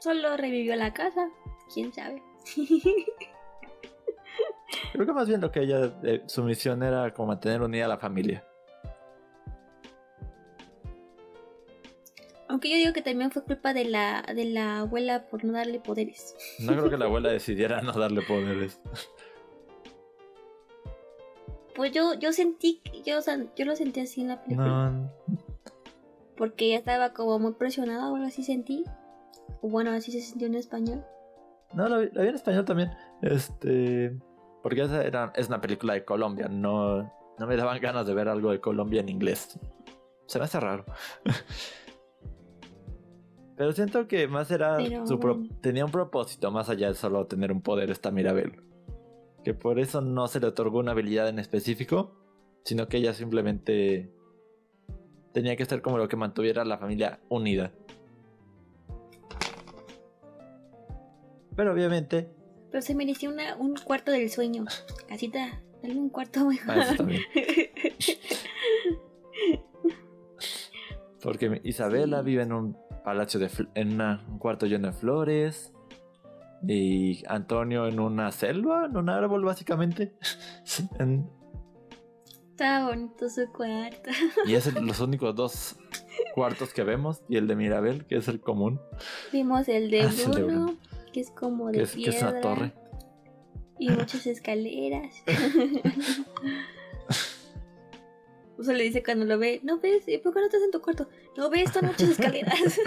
[0.01, 1.31] Solo revivió la casa.
[1.73, 2.23] ¿Quién sabe?
[4.93, 5.93] Creo que más bien lo que ella.
[6.03, 8.45] eh, su misión era como mantener unida a la familia.
[12.49, 15.81] Aunque yo digo que también fue culpa de la, de la abuela por no darle
[15.81, 16.37] poderes.
[16.61, 18.81] No creo que la abuela decidiera no darle poderes.
[21.75, 24.91] Pues yo, yo sentí, yo, o sea, yo lo sentí así en la película.
[24.91, 25.11] No.
[26.37, 28.85] Porque ella estaba como muy presionada o algo así sentí.
[29.61, 31.05] O bueno, así se sintió en español.
[31.73, 32.91] No, la vi, la vi en español también.
[33.23, 34.17] Este.
[34.63, 36.49] Porque esa era, es una película de Colombia.
[36.49, 37.03] No,
[37.39, 39.59] no me daban ganas de ver algo de Colombia en inglés.
[40.27, 40.85] Se me hace raro.
[43.57, 44.77] Pero siento que más era.
[44.77, 45.49] Pero su bueno.
[45.61, 48.61] tenía un propósito más allá de solo tener un poder esta Mirabel.
[49.45, 52.17] Que por eso no se le otorgó una habilidad en específico.
[52.65, 54.11] Sino que ella simplemente.
[55.33, 57.73] Tenía que ser como lo que mantuviera a la familia unida.
[61.57, 62.29] Pero obviamente
[62.71, 64.65] Pero se mereció una, un cuarto del sueño.
[65.09, 66.75] Casita, dale un cuarto mejor.
[66.79, 67.23] Ah, eso también.
[71.23, 72.27] Porque Isabela Sí.
[72.27, 75.73] vive en un palacio de en una- un cuarto lleno de flores.
[76.67, 80.15] Y Antonio en una selva, en un árbol básicamente.
[80.99, 81.29] En-
[82.51, 84.11] Está bonito su cuarto.
[84.47, 85.77] y es el- los únicos dos
[86.35, 87.23] cuartos que vemos.
[87.29, 88.81] Y el de Mirabel, que es el común.
[89.33, 90.77] Vimos el de Ah, Bruno,
[91.13, 92.73] que es como Que de que es una torre.
[93.79, 95.13] Y muchas escaleras.
[98.57, 100.81] Uso le dice cuando lo ve, no ves, ¿Y ¿por qué no estás en tu
[100.81, 101.09] cuarto?
[101.37, 102.79] No ves, están muchas escaleras.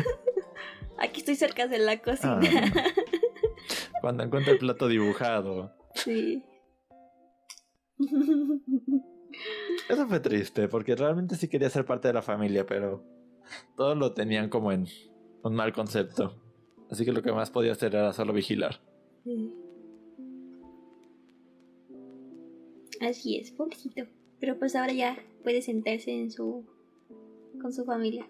[0.97, 2.39] Aquí estoy cerca de la cocina.
[2.41, 2.83] Ah.
[4.01, 5.71] Cuando encuentra el plato dibujado.
[5.95, 6.43] Sí.
[9.89, 13.03] Eso fue triste, porque realmente sí quería ser parte de la familia, pero
[13.75, 14.87] todos lo tenían como en
[15.43, 16.35] un mal concepto.
[16.89, 18.81] Así que lo que más podía hacer era solo vigilar.
[19.23, 19.53] Sí.
[23.01, 24.05] Así es, pobrecito.
[24.39, 26.65] Pero pues ahora ya puede sentarse en su.
[27.61, 28.27] con su familia.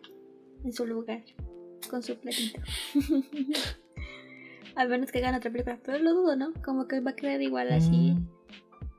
[0.64, 1.24] En su lugar.
[1.90, 2.60] Con su platito.
[4.78, 5.80] Al menos que hagan otra película.
[5.84, 6.54] Pero lo dudo, ¿no?
[6.64, 8.14] Como que va a quedar igual así.
[8.14, 8.28] Mm.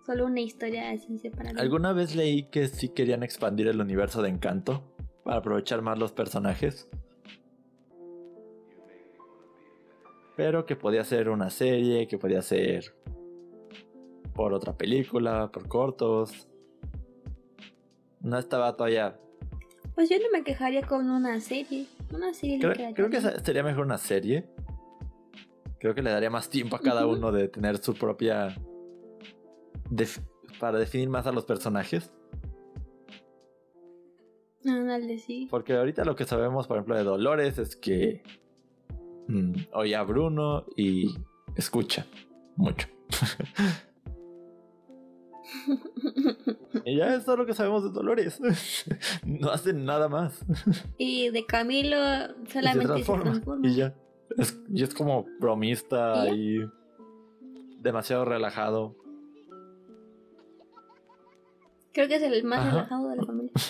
[0.05, 1.61] Solo una historia así separada.
[1.61, 4.83] Alguna vez leí que sí querían expandir el universo de Encanto
[5.23, 6.89] para aprovechar más los personajes.
[10.37, 12.97] Pero que podía ser una serie, que podía ser
[14.35, 16.49] por otra película, por cortos.
[18.21, 19.17] No estaba todavía.
[19.95, 21.87] Pues yo no me quejaría con una serie.
[22.13, 24.49] Una serie Creo, creo que sería mejor una serie.
[25.81, 28.55] Creo que le daría más tiempo a cada uno de tener su propia.
[29.91, 30.21] def-
[30.61, 32.13] para definir más a los personajes.
[34.67, 35.47] Ándale, sí.
[35.51, 38.23] Porque ahorita lo que sabemos, por ejemplo, de Dolores es que
[39.29, 41.15] mm, oye a Bruno y
[41.57, 42.07] escucha
[42.57, 42.89] mucho.
[46.85, 48.41] y ya es todo lo que sabemos de Dolores.
[49.25, 50.45] no hacen nada más.
[50.99, 53.25] Y de Camilo Y se solamente se transforma.
[53.25, 53.69] transforma.
[53.69, 53.95] Y ya.
[54.37, 56.71] Es, y es como bromista ¿Y y
[57.81, 58.95] demasiado relajado.
[61.93, 62.71] Creo que es el más Ajá.
[62.71, 63.53] relajado de la familia.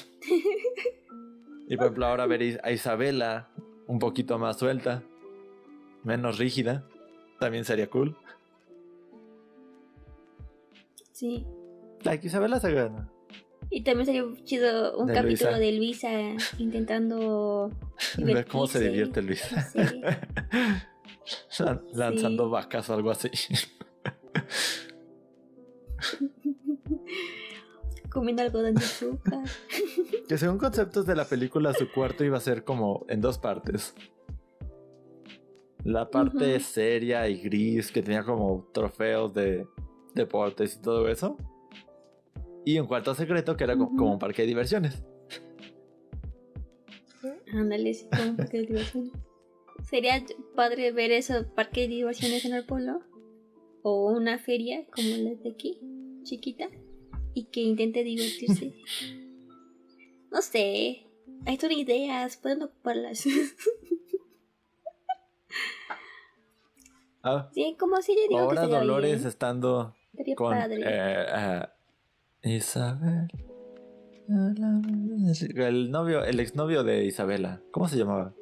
[1.71, 3.51] Y por ejemplo, ahora ver a Isabela
[3.87, 5.03] un poquito más suelta,
[6.03, 6.89] menos rígida,
[7.39, 8.17] también sería cool.
[11.13, 11.47] Sí.
[12.05, 13.11] Like Isabela se gana.
[13.71, 15.59] Y también sería chido un De capítulo Luisa.
[15.59, 16.11] de Luisa
[16.59, 17.71] intentando
[18.19, 19.63] Ver cómo se divierte Luisa.
[19.71, 19.79] Sí.
[21.95, 22.51] Lanzando Sí.
[22.51, 23.31] vacas o algo así.
[28.11, 29.45] Comiendo algodón de azúcar.
[30.29, 33.95] Que según conceptos de la película, su cuarto iba a ser como en dos partes.
[35.85, 39.67] La parte seria y gris, que tenía como trofeos de
[40.15, 41.37] deportes y todo eso.
[42.69, 45.03] Y un cuarto secreto que era como un parque de diversiones.
[47.51, 49.13] Ándale, sí, como un parque de diversiones.
[49.89, 50.23] Sería
[50.55, 53.01] padre ver eso, parque de diversiones en el pueblo.
[53.83, 55.81] O una feria como la de aquí,
[56.25, 56.69] chiquita.
[57.33, 58.75] Y que intente divertirse.
[60.31, 61.07] No sé.
[61.47, 63.25] Hay son ideas, pueden ocuparlas.
[67.23, 69.27] Ah, sí, como si yo digo ahora que Dolores bien.
[69.29, 70.83] estando Sería con padre.
[70.85, 71.75] eh, ah,
[72.43, 73.29] Isabel.
[74.29, 77.63] El novio, el exnovio de Isabela.
[77.71, 78.35] ¿Cómo se llamaba?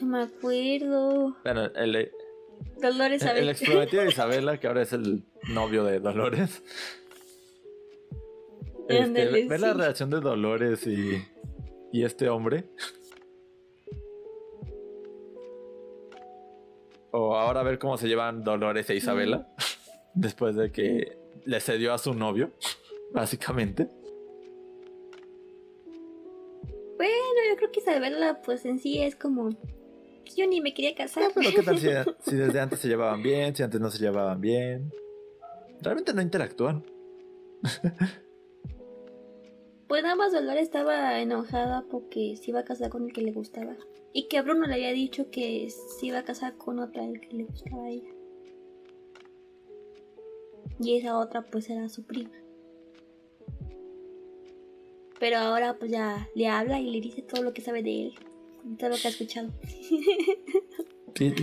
[0.00, 1.36] No me acuerdo.
[1.44, 2.10] Bueno, el,
[2.82, 3.40] Dolores El, sabe.
[3.40, 6.62] el ex prometido de Isabela, que ahora es el novio de Dolores.
[8.88, 9.78] Este, ve- la sí.
[9.78, 11.22] reacción de Dolores y,
[11.92, 12.68] y este hombre.
[17.16, 19.46] O ahora ver cómo se llevan Dolores e Isabela.
[20.14, 22.50] Después de que le cedió a su novio,
[23.12, 23.88] básicamente.
[26.96, 29.50] Bueno, yo creo que Isabela, pues en sí es como.
[30.36, 31.24] Yo ni me quería casar.
[31.28, 31.88] Ah, pero qué tal si,
[32.30, 34.92] si desde antes se llevaban bien, si antes no se llevaban bien.
[35.82, 36.84] Realmente no interactúan.
[39.94, 43.30] Pues nada más Dolores estaba enojada porque se iba a casar con el que le
[43.30, 43.76] gustaba.
[44.12, 47.20] Y que a Bruno le había dicho que se iba a casar con otra el
[47.20, 48.08] que le gustaba a ella.
[50.80, 52.32] Y esa otra pues era su prima.
[55.20, 58.14] Pero ahora pues ya le habla y le dice todo lo que sabe de él.
[58.76, 59.50] Todo lo que ha escuchado.
[59.62, 60.00] Sí,
[61.14, 61.34] sí.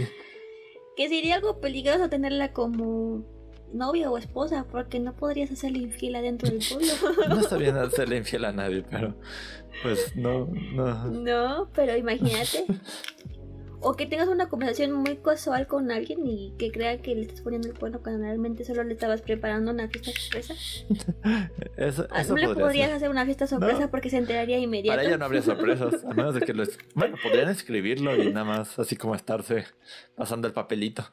[0.97, 3.23] Que sería algo peligroso tenerla como
[3.73, 6.87] novia o esposa, porque no podrías hacerle infiel adentro del pueblo.
[7.29, 9.15] No está bien hacerle infiel a nadie, pero
[9.83, 11.05] pues no, no.
[11.07, 12.65] No, pero imagínate.
[13.83, 17.41] O que tengas una conversación muy casual con alguien y que crea que le estás
[17.41, 20.53] poniendo el cuerno cuando realmente solo le estabas preparando una fiesta sorpresa.
[21.77, 22.95] Eso, Ah, eso no le podría podrías ser.
[22.97, 23.89] hacer una fiesta sorpresa No.
[23.89, 24.95] porque se enteraría inmediato.
[24.95, 26.61] Para ella no habría sorpresas, a menos de que lo...
[26.61, 29.65] es- Bueno, podrían escribirlo y nada más así como estarse
[30.15, 31.03] pasando el papelito.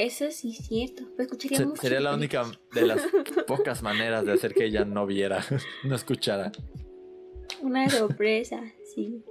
[0.00, 1.02] Eso sí es cierto.
[1.16, 3.02] Pero escucharía Se- mucho sería la única de las
[3.48, 5.44] pocas maneras de hacer que ella no viera,
[5.84, 6.52] no escuchara.
[7.62, 8.62] Una sorpresa,
[8.94, 9.24] sí.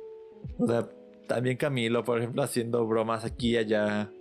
[0.59, 0.89] O sea,
[1.28, 4.11] también Camilo, por ejemplo, haciendo bromas aquí y allá,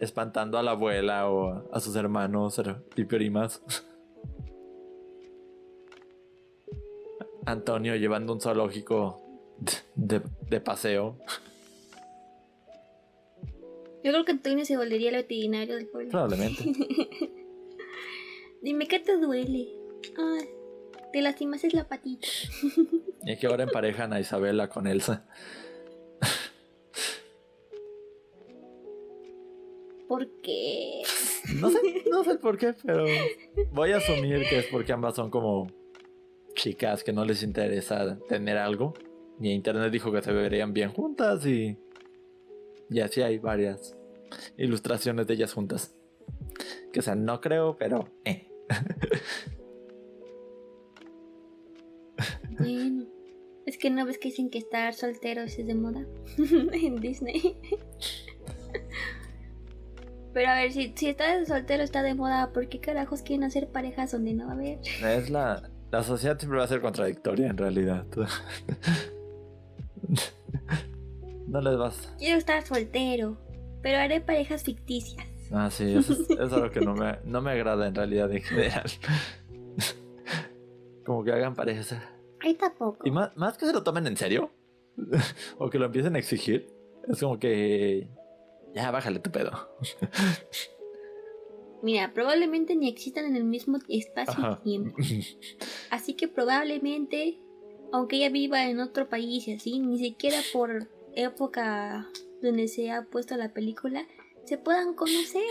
[0.00, 2.60] espantando a la abuela o a sus hermanos
[2.96, 3.62] y primas.
[7.46, 9.20] Antonio llevando un zoológico
[9.94, 11.16] de, de paseo.
[14.04, 16.10] Yo creo que Antonio se volvería el veterinario del pueblo.
[16.10, 16.62] Probablemente.
[18.62, 19.68] Dime qué te duele.
[20.18, 20.48] Ay,
[21.10, 22.28] te lastimas la patita.
[23.26, 25.26] Y que ahora emparejan a Isabela con Elsa.
[30.06, 31.00] ¿Por qué?
[31.58, 31.78] No sé,
[32.10, 33.06] no sé por qué, pero
[33.72, 35.66] voy a asumir que es porque ambas son como
[36.54, 38.92] chicas que no les interesa tener algo.
[39.40, 41.78] Y internet dijo que se verían bien juntas y.
[42.90, 43.96] Y así hay varias
[44.56, 45.94] ilustraciones de ellas juntas.
[46.92, 48.08] Que o sea, no creo, pero.
[48.24, 48.48] Eh.
[52.56, 53.06] Bueno,
[53.66, 56.06] es que no ves que dicen que estar solteros es de moda
[56.38, 57.56] en Disney.
[60.32, 63.68] Pero a ver, si, si estás soltero está de moda, ¿por qué carajos quieren hacer
[63.68, 64.78] parejas donde no va a haber?
[65.02, 65.68] Es la.
[65.90, 68.04] La sociedad siempre va a ser contradictoria en realidad.
[71.54, 72.12] No les vas.
[72.18, 73.38] Quiero estar soltero,
[73.80, 75.24] pero haré parejas ficticias.
[75.52, 78.32] Ah, sí, eso es, eso es algo que no me, no me agrada en realidad
[78.32, 78.90] en general.
[81.06, 81.94] Como que hagan parejas.
[82.40, 83.06] Ahí tampoco.
[83.06, 84.50] Y más, más que se lo tomen en serio,
[85.58, 86.74] o que lo empiecen a exigir,
[87.06, 88.08] es como que.
[88.74, 89.52] Ya, bájale tu pedo.
[91.82, 94.58] Mira, probablemente ni existan en el mismo espacio Ajá.
[94.64, 94.96] y tiempo.
[95.90, 97.38] Así que probablemente,
[97.92, 102.08] aunque ella viva en otro país y así, ni siquiera por época
[102.42, 104.06] donde se ha puesto la película,
[104.44, 105.42] se puedan conocer.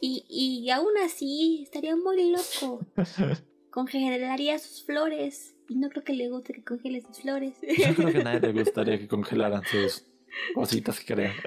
[0.00, 2.80] Y, y aún así, estaría muy loco.
[3.70, 5.54] Congelaría sus flores.
[5.68, 7.54] Y no creo que le guste que congele sus flores.
[7.60, 10.06] Yo creo que a nadie le gustaría que congelaran sus
[10.54, 11.34] cositas que crean.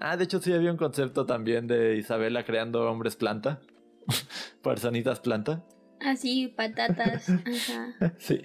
[0.00, 3.62] Ah, de hecho sí había un concepto también de Isabela creando hombres planta.
[4.62, 5.64] Personitas planta.
[6.00, 7.30] Así, patatas.
[7.30, 8.14] Ajá.
[8.18, 8.42] Sí.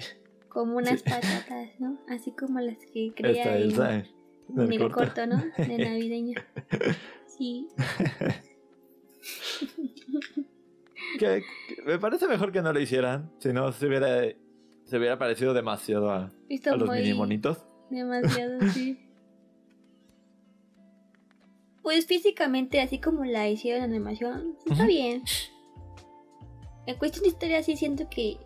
[0.49, 1.05] Como unas Sí.
[1.09, 1.97] patatas, ¿no?
[2.09, 4.95] Así como las que crea en, en el corto.
[4.95, 5.37] corto, ¿no?
[5.57, 6.39] De navideño.
[7.27, 7.67] Sí.
[11.17, 13.31] Que, que me parece mejor que no lo hicieran.
[13.39, 14.21] Si no, se hubiera,
[14.85, 16.31] se hubiera parecido demasiado a,
[16.77, 17.65] los mini monitos.
[17.89, 18.97] demasiado, sí.
[21.81, 25.23] Pues físicamente, así como la hicieron en animación, está bien.
[26.85, 28.37] En cuestión de historia sí siento que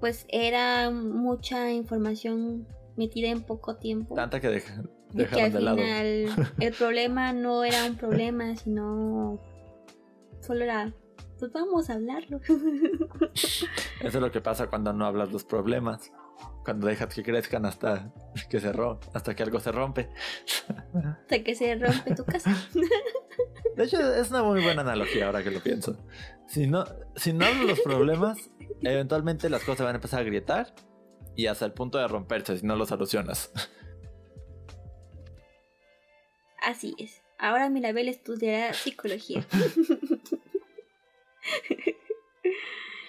[0.00, 2.66] pues era mucha información
[2.96, 4.14] metida en poco tiempo.
[4.14, 4.82] Tanta que deja-
[5.12, 5.76] Y que al de lado.
[5.78, 6.26] final
[6.60, 9.38] el problema no era un problema, sino
[10.40, 10.92] solo era,
[11.38, 12.40] pues vamos a hablarlo.
[13.34, 13.68] Eso
[14.00, 16.12] es lo que pasa cuando no hablas los problemas.
[16.64, 18.10] Cuando dejas que crezcan hasta
[18.48, 18.72] que se
[19.12, 20.08] hasta que algo se rompe.
[20.94, 22.56] Hasta que se rompe tu casa.
[23.76, 25.98] De hecho, es una muy buena analogía ahora que lo pienso.
[26.46, 26.84] Si no,
[27.16, 28.50] si no los problemas,
[28.82, 30.74] eventualmente las cosas van a empezar a grietar
[31.36, 33.52] y hasta el punto de romperse si no lo solucionas.
[36.62, 37.22] Así es.
[37.38, 39.44] Ahora Mirabel estudiará psicología.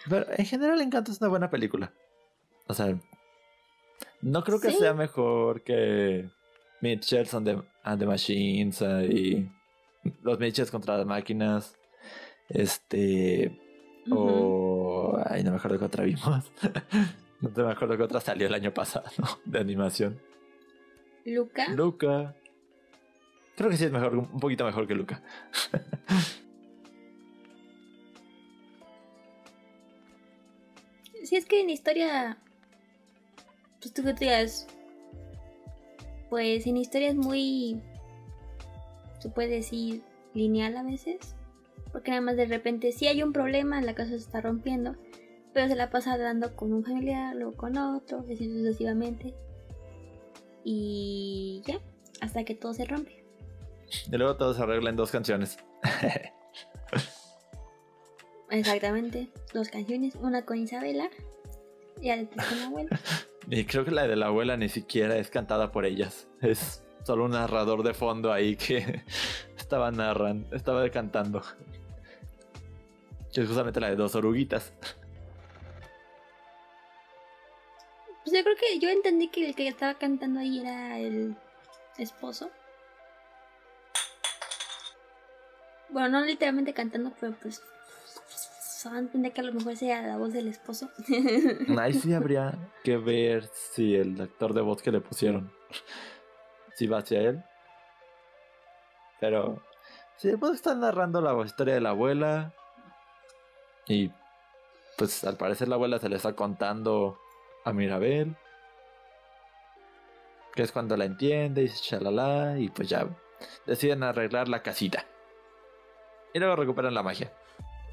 [0.10, 1.94] Pero en general, Encanto es una buena película.
[2.68, 3.00] O sea,
[4.26, 4.78] no creo que Sí.
[4.80, 6.30] sea mejor que
[6.82, 9.52] Mitchells and the, and the Machines eh, y
[10.24, 11.78] los Mitchells contra las máquinas.
[12.50, 13.60] Este.
[14.12, 15.20] O.
[15.26, 16.52] Ay, no me acuerdo qué otra vimos.
[17.42, 19.10] no me acuerdo qué otra salió el año pasado
[19.46, 20.20] de animación.
[21.24, 21.70] Luca.
[21.70, 22.36] Luca.
[23.56, 25.22] Creo que sí es mejor, un poquito mejor que Luca.
[31.24, 32.38] Si es que en historia.
[33.86, 34.66] Pues tú que te digas.
[36.32, 37.80] Pues en historia es muy.
[39.20, 40.02] Se puede decir
[40.34, 41.36] lineal a veces.
[41.92, 44.96] Porque nada más de repente sí hay un problema, la casa se está rompiendo.
[45.54, 49.36] Pero se la pasa hablando con un familiar, luego con otro, así sucesivamente.
[50.64, 51.80] Y ya,
[52.22, 53.24] hasta que todo se rompe.
[54.12, 55.60] Y luego todo se arregla en dos canciones.
[58.50, 61.08] Exactamente, dos canciones, una con Isabela
[62.02, 63.00] y la abuela.
[63.48, 66.28] Y creo que la de la abuela ni siquiera es cantada por ellas.
[66.42, 69.04] Es solo un narrador de fondo ahí que
[69.58, 71.44] estaba narrando, estaba cantando.
[73.32, 74.74] Que es justamente la de dos oruguitas.
[78.24, 81.36] Pues yo creo que yo entendí que el que estaba cantando ahí era el
[82.00, 82.50] esposo.
[85.90, 87.62] Bueno, no literalmente cantando, pero pues
[88.94, 90.90] entender que a lo mejor sea la voz del esposo.
[91.80, 95.52] Ahí sí habría que ver si el actor de voz que le pusieron,
[96.76, 97.44] si va hacia él.
[99.20, 99.62] Pero
[100.18, 102.54] sí, pues está narrando la historia de la abuela.
[103.88, 104.12] Y
[104.98, 107.20] pues al parecer la abuela se le está contando
[107.64, 108.36] a Mirabel.
[110.54, 112.58] Que es cuando la entiende y chalala.
[112.60, 113.08] Y pues ya
[113.66, 115.06] deciden arreglar la casita.
[116.34, 117.32] Y luego recuperan la magia.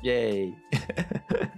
[0.03, 0.55] Yay.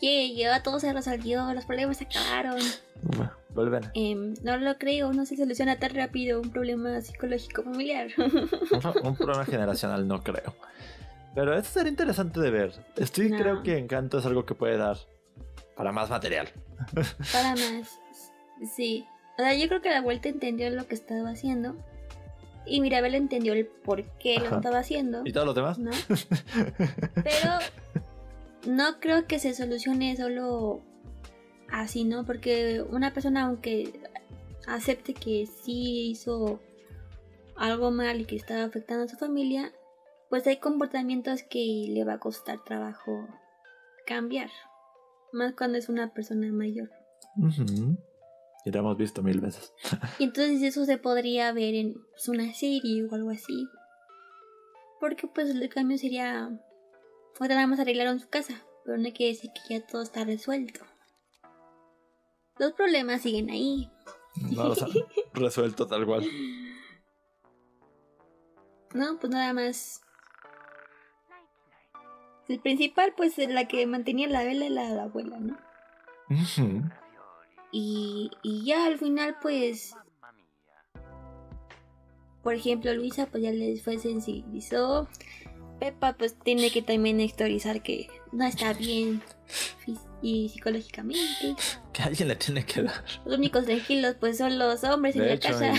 [0.00, 2.58] Yay, ya todo se resolvió, los problemas se acabaron.
[3.50, 3.90] Vuelven.
[3.94, 8.08] Em, no lo creo, no se soluciona tan rápido un problema psicológico familiar.
[8.16, 8.48] un,
[9.02, 10.54] un problema generacional, no creo.
[11.34, 12.72] Pero esto sería interesante de ver.
[12.96, 13.38] Estoy No.
[13.38, 14.96] creo que Encanto es algo que puede dar
[15.76, 16.48] para más material.
[17.32, 18.00] Para más.
[18.74, 19.06] Sí.
[19.38, 21.76] O sea, yo creo que la vuelta entendió lo que estaba haciendo.
[22.66, 24.50] Y Mirabel entendió el por qué Ajá.
[24.50, 25.22] lo estaba haciendo.
[25.24, 25.78] ¿Y todos los demás?
[25.78, 25.90] ¿No?
[27.14, 27.58] Pero
[28.66, 30.82] no creo que se solucione solo
[31.70, 32.24] así, ¿no?
[32.24, 34.00] Porque una persona, aunque
[34.66, 36.60] acepte que sí hizo
[37.56, 39.72] algo mal y que estaba afectando a su familia,
[40.28, 43.26] pues hay comportamientos que le va a costar trabajo
[44.06, 44.50] cambiar.
[45.32, 46.90] Más cuando es una persona mayor.
[47.36, 47.96] Ujú.
[48.70, 49.74] Y lo hemos visto mil veces.
[50.20, 53.68] Y entonces eso se podría ver en pues, una serie o algo así.
[55.00, 56.56] Porque pues el cambio sería...
[57.40, 60.80] Ahora nada más arreglaron su casa, pero no quiere decir que ya todo está resuelto.
[62.58, 63.90] Los problemas siguen ahí.
[64.52, 64.90] No los han
[65.34, 66.24] resuelto tal cual.
[68.92, 70.00] No, pues nada más.
[72.48, 75.56] El principal, pues la que mantenía la vela era la abuela, ¿no?
[76.28, 76.82] Ujú.
[77.72, 79.94] Y, y ya al final, pues.
[82.42, 85.08] Por ejemplo, Luisa, pues ya les fue sensibilizó.
[85.78, 89.22] Pepa, pues tiene que también exteriorizar que no está bien
[90.22, 91.20] y psicológicamente.
[91.92, 93.04] Que alguien le tiene que dar.
[93.24, 95.72] Los únicos tranquilos, pues son los hombres en la casa.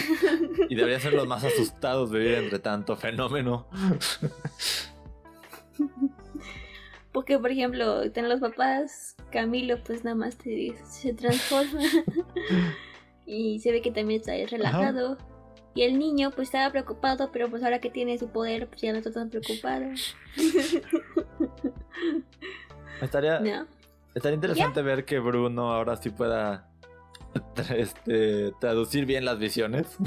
[0.69, 3.65] y, y deberían ser los más asustados de vivir entre tanto fenómeno.
[7.13, 11.81] Porque, por ejemplo, están los papás, Camilo, pues nada más te- se transforma.
[13.25, 15.17] y se ve que también está relajado.
[15.73, 18.91] Y el niño, pues estaba preocupado, pero pues ahora que tiene su poder, pues ya
[18.91, 19.85] no está tan preocupado.
[23.01, 23.65] Estaría, ¿No?
[24.13, 26.69] estaría interesante ver que Bruno ahora sí pueda
[27.75, 29.97] este, traducir bien las visiones.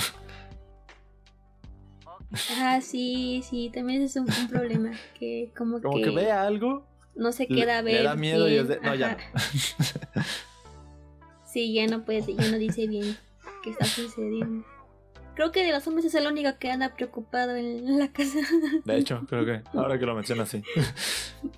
[2.58, 4.90] Ah, sí, sí, también es un, un problema.
[5.18, 6.86] Que como, Como que, que vea algo,
[7.16, 7.94] no se queda a ver.
[7.94, 8.78] le da miedo y es de.
[8.78, 8.90] bien.
[8.90, 10.22] No, ya no.
[11.46, 13.16] Sí, ya no puede, ya no dice bien
[13.62, 14.64] qué está sucediendo.
[15.36, 18.38] Creo que de los hombres es el único que anda preocupado en la casa.
[18.84, 20.62] De hecho, creo que ahora que lo mencionas así,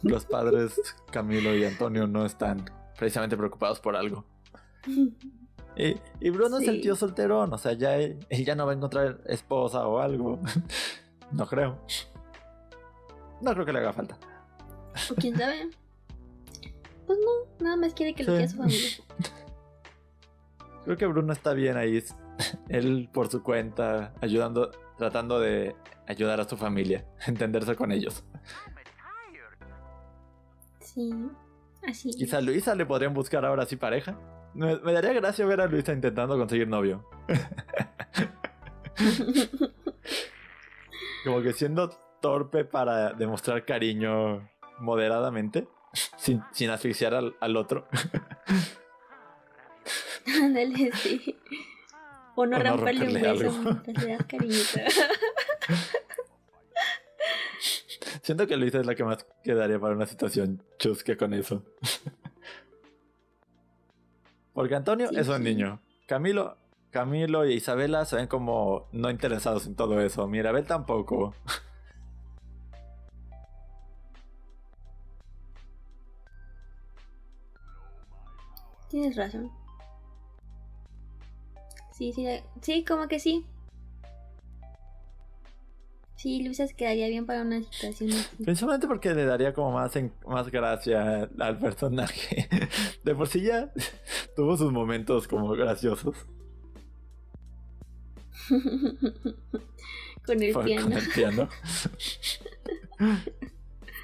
[0.03, 0.75] los padres
[1.11, 2.65] Camilo y Antonio no están
[2.99, 4.25] precisamente preocupados por algo.
[5.77, 6.81] Y, y Bruno es el Sí.
[6.83, 10.41] tío solterón, o sea, ya él, él ya no va a encontrar esposa o algo.
[11.33, 11.79] No creo.
[13.43, 14.17] No creo que le haga falta.
[15.11, 15.71] ¿O quién sabe?
[17.07, 18.37] Pues no, nada más quiere que lo Sí.
[18.39, 18.91] quiera su familia.
[20.85, 22.03] Creo que Bruno está bien ahí.
[22.69, 25.75] Él por su cuenta, ayudando, tratando de
[26.07, 28.25] ayudar a su familia, entenderse con ellos.
[30.81, 31.13] Sí,
[31.87, 32.11] así.
[32.11, 34.19] Quizá a Luisa le podrían buscar ahora sí pareja.
[34.55, 37.05] Me, me daría gracia ver a Luisa intentando conseguir novio.
[41.25, 41.91] Como que siendo
[42.23, 45.69] torpe para demostrar cariño moderadamente,
[46.17, 47.87] sin, sin asfixiar al, al otro.
[50.43, 51.37] Ándale, sí.
[52.35, 54.81] O no O no romperle un romperle beso das cariñito.
[58.23, 61.63] Siento que Luisa es la que más quedaría para una situación chusca con eso.
[64.53, 65.43] Porque Antonio Sí, es un sí.
[65.45, 65.81] niño.
[66.07, 66.57] Camilo,
[66.91, 70.27] Camilo y Isabela se ven como no interesados en todo eso.
[70.27, 71.35] Mirabel tampoco.
[78.89, 79.51] Tienes razón.
[81.93, 82.27] Sí, sí,
[82.61, 83.45] sí, como que sí.
[86.17, 88.45] Sí, Luisa se quedaría bien para una situación así.
[88.45, 92.49] Principalmente porque le daría como más, en- más gracia al personaje.
[93.05, 93.71] De por sí ya
[94.37, 96.17] tuvo sus momentos como graciosos.
[100.25, 100.83] Con el Fue piano.
[100.85, 101.49] Con el piano.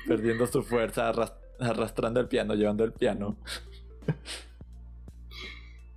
[0.06, 3.36] Perdiendo su fuerza, arras- arrastrando el piano, llevando el piano.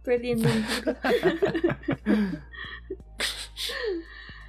[0.06, 0.95] Perdiendo un burro.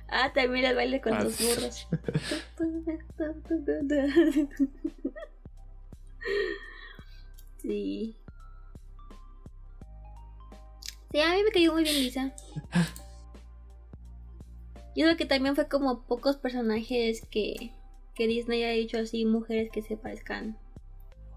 [0.09, 1.47] ah, también el baile con los sí.
[1.47, 1.89] burros.
[7.63, 8.17] sí.
[11.13, 12.35] Sí, a mí me cayó muy bien Lisa.
[14.95, 17.73] Yo creo que también fue como pocos personajes que,
[18.15, 20.59] que Disney ha hecho así, mujeres que se parezcan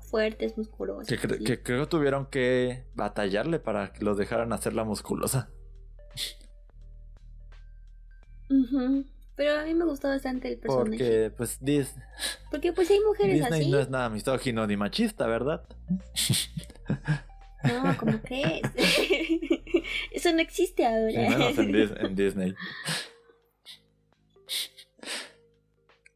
[0.10, 1.08] fuertes, musculosos.
[1.08, 1.44] Que, cre- sí.
[1.44, 5.50] que creo que tuvieron que batallarle para que los dejaran hacerla musculosa.
[8.50, 9.06] Ujú.
[9.36, 10.90] Pero a mí me gustó bastante el personaje.
[10.90, 11.94] Porque, pues, Dis-
[12.52, 13.72] Porque pues hay mujeres Disney así.
[13.72, 15.64] no es nada misógino ni machista, ¿verdad?
[17.64, 18.62] No, ¿cómo crees?
[20.12, 21.12] Eso no existe ahora.
[21.12, 22.56] Y menos en, Dis- en Disney.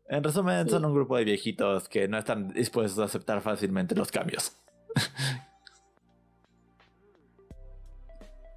[0.09, 4.11] En resumen, son un grupo de viejitos que no están dispuestos a aceptar fácilmente los
[4.11, 4.57] cambios.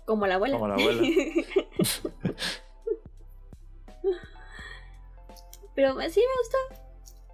[0.07, 0.57] Como la abuela.
[0.57, 1.03] Como la abuela.
[5.75, 6.59] Pero sí me gustó.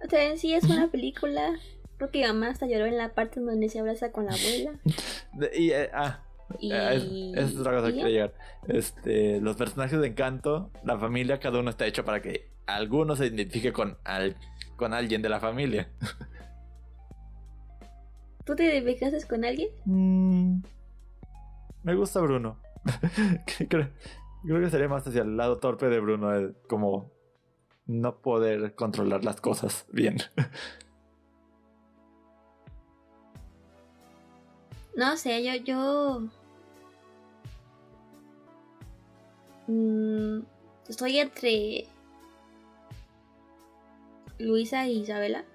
[0.05, 1.57] O sea, en sí es una película.
[1.97, 4.73] Creo que mamá hasta lloró en la parte donde se abraza con la abuela.
[5.55, 6.19] Y, eh, ah,
[6.59, 6.71] Y...
[6.71, 7.03] eh, es,
[7.51, 8.33] es otra cosa que quería llegar.
[8.67, 13.27] Este, los personajes de Encanto, la familia, cada uno está hecho para que alguno se
[13.27, 14.35] identifique con, al,
[14.75, 15.89] con alguien de la familia.
[18.45, 19.69] ¿Tú te identificaste con alguien?
[19.85, 20.61] Mm,
[21.83, 22.59] me gusta Bruno.
[23.69, 23.89] Creo,
[24.43, 27.13] creo que sería más hacia el lado torpe de Bruno, el como
[27.85, 30.17] no poder controlar las cosas bien.
[34.95, 36.21] No sé, yo, yo.
[39.67, 40.41] Mm,
[40.87, 41.87] estoy entre
[44.39, 45.45] Luisa y Isabela.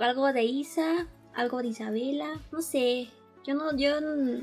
[0.00, 3.08] Algo de Isa, algo de Isabela, no sé.
[3.46, 3.98] Yo no, yo.
[3.98, 4.42] n-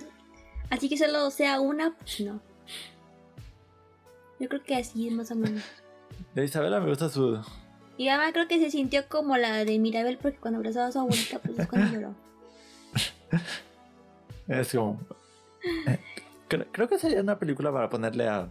[0.70, 2.42] Así que solo sea una, pues no.
[4.40, 5.64] Yo creo que así es más o menos.
[6.36, 7.40] De Isabela me gusta su,
[7.98, 11.00] Y además creo que se sintió como la de Mirabel porque cuando abrazaba a su
[11.00, 12.16] abuelita, pues es cuando lloró.
[14.48, 15.00] Es como.
[15.88, 16.00] eh,
[16.48, 18.48] Creo, creo que sería una película para ponerle a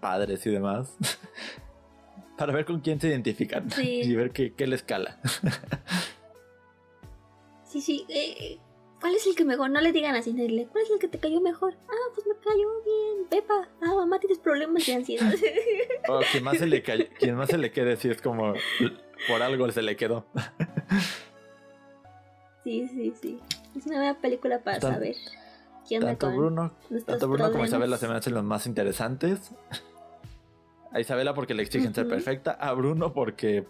[0.00, 0.96] padres y demás.
[2.36, 3.70] para ver con quién se identifican.
[3.70, 4.00] Sí.
[4.02, 5.18] Y ver qué, qué les cala.
[7.64, 8.04] Sí, sí.
[8.08, 8.58] eh,
[9.00, 9.70] ¿Cuál es el que mejor?
[9.70, 11.74] No le digan así, dile, ¿cuál es el que te cayó mejor?
[11.88, 13.26] Ah, pues me cayó bien.
[13.30, 15.32] Pepa, ah, mamá, tienes problemas de ansiedad.
[16.08, 18.54] O quien más se le cay- quien más se le quede, si es como.
[19.28, 20.26] Por algo se le quedó.
[22.64, 23.40] sí, sí, sí.
[23.76, 25.16] Es una buena película para Tan- saber
[25.92, 26.72] onda Tanto con Bruno,
[27.06, 27.64] tanto Bruno como.
[27.64, 29.50] Isabela se me hacen los más interesantes.
[30.92, 32.52] A Isabela porque le exigen ser perfecta.
[32.52, 33.66] A Bruno porque.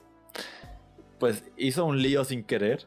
[1.19, 2.87] Pues hizo un lío sin querer.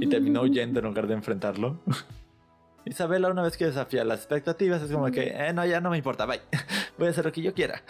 [0.00, 1.80] Y terminó huyendo en lugar de enfrentarlo.
[2.84, 5.96] Isabela, una vez que desafía las expectativas, es como que, eh, no, ya no me
[5.96, 6.40] importa, bye.
[6.98, 7.82] Voy a hacer lo que yo quiera.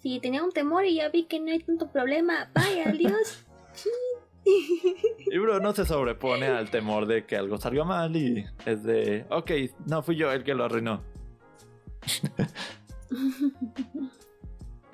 [0.00, 2.50] Sí, tenía un temor y ya vi que no hay tanto problema.
[2.54, 3.46] Vaya, adiós.
[4.44, 9.50] Y Bruno se sobrepone al temor de que algo salga mal y es de, ok,
[9.86, 11.02] no fui yo el que lo arruinó.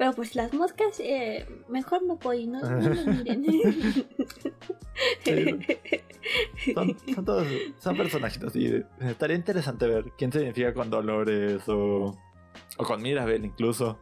[0.00, 3.44] Pero pues las moscas, eh, mejor me voy, no, no me miren.
[6.74, 7.46] Son, son todos,
[7.78, 12.16] son personajitos y estaría interesante ver quién se identifica con Dolores o,
[12.78, 13.98] o con Mirabel incluso.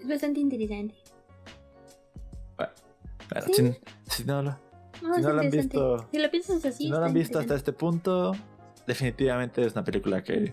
[0.00, 0.94] es bastante interesante.
[2.56, 2.72] Bueno,
[3.46, 3.52] Sí.
[3.54, 3.76] si,
[4.16, 4.58] si no lo,
[5.02, 6.84] No, Si no lo han visto- Si lo piensas así.
[6.84, 8.32] si no lo han visto hasta este punto,
[8.86, 10.52] definitivamente es una película que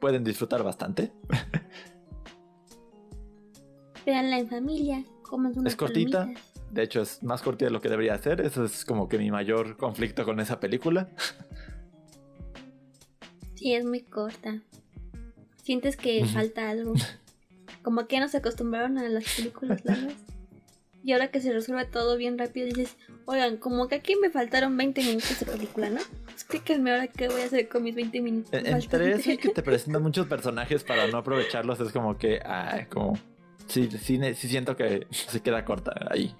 [0.00, 1.12] pueden disfrutar bastante.
[4.04, 6.20] Véanla en familia, coman unas Es cortita.
[6.20, 6.52] palomitas.
[6.72, 8.40] De hecho, es más corta de lo que debería ser.
[8.40, 11.08] Eso es como que mi mayor conflicto con esa película.
[13.54, 14.60] Sí, es muy corta.
[15.62, 16.94] Sientes que falta algo.
[17.82, 20.14] Como que no se acostumbraron a las películas largas.
[21.04, 24.76] Y ahora que se resuelve todo bien rápido, dices, oigan, como que aquí me faltaron
[24.76, 26.00] 20 minutos de película, ¿no?
[26.30, 28.52] Explíquenme ahora qué voy a hacer con mis 20 minutos.
[28.52, 29.18] En- Entre faltantes".
[29.20, 33.18] eso y que te presentan muchos personajes para no aprovecharlos, es como que, ah, como.
[33.66, 36.34] Sí, sí, sí siento que se queda corta ahí.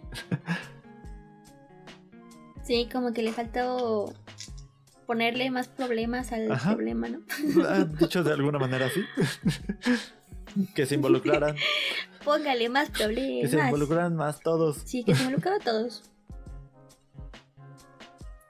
[2.63, 4.13] Sí, como que le faltó
[5.07, 6.75] ponerle más problemas al Ajá.
[6.75, 7.21] problema, ¿no?
[7.69, 9.03] Ah, Dicho de alguna manera así.
[10.75, 11.57] que se involucraran.
[12.25, 13.55] Póngale más Que se problemas.
[13.67, 14.79] involucraran más todos.
[14.85, 16.11] Sí, que se involucraba a todos.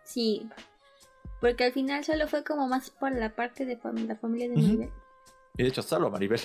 [0.05, 0.49] Sí.
[1.41, 4.55] Porque al final solo fue como más por la parte de fam- la familia de.
[4.57, 4.91] Maribel.
[5.57, 6.41] Y de hecho, salvo a Maribel.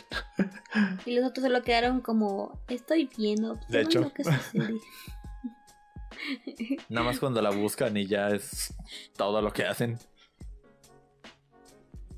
[1.05, 4.01] Y los otros solo quedaron como, estoy viendo, De hecho.
[4.01, 4.79] lo que sucede.
[6.89, 8.73] Nada más cuando la buscan y ya es
[9.15, 9.97] todo lo que hacen.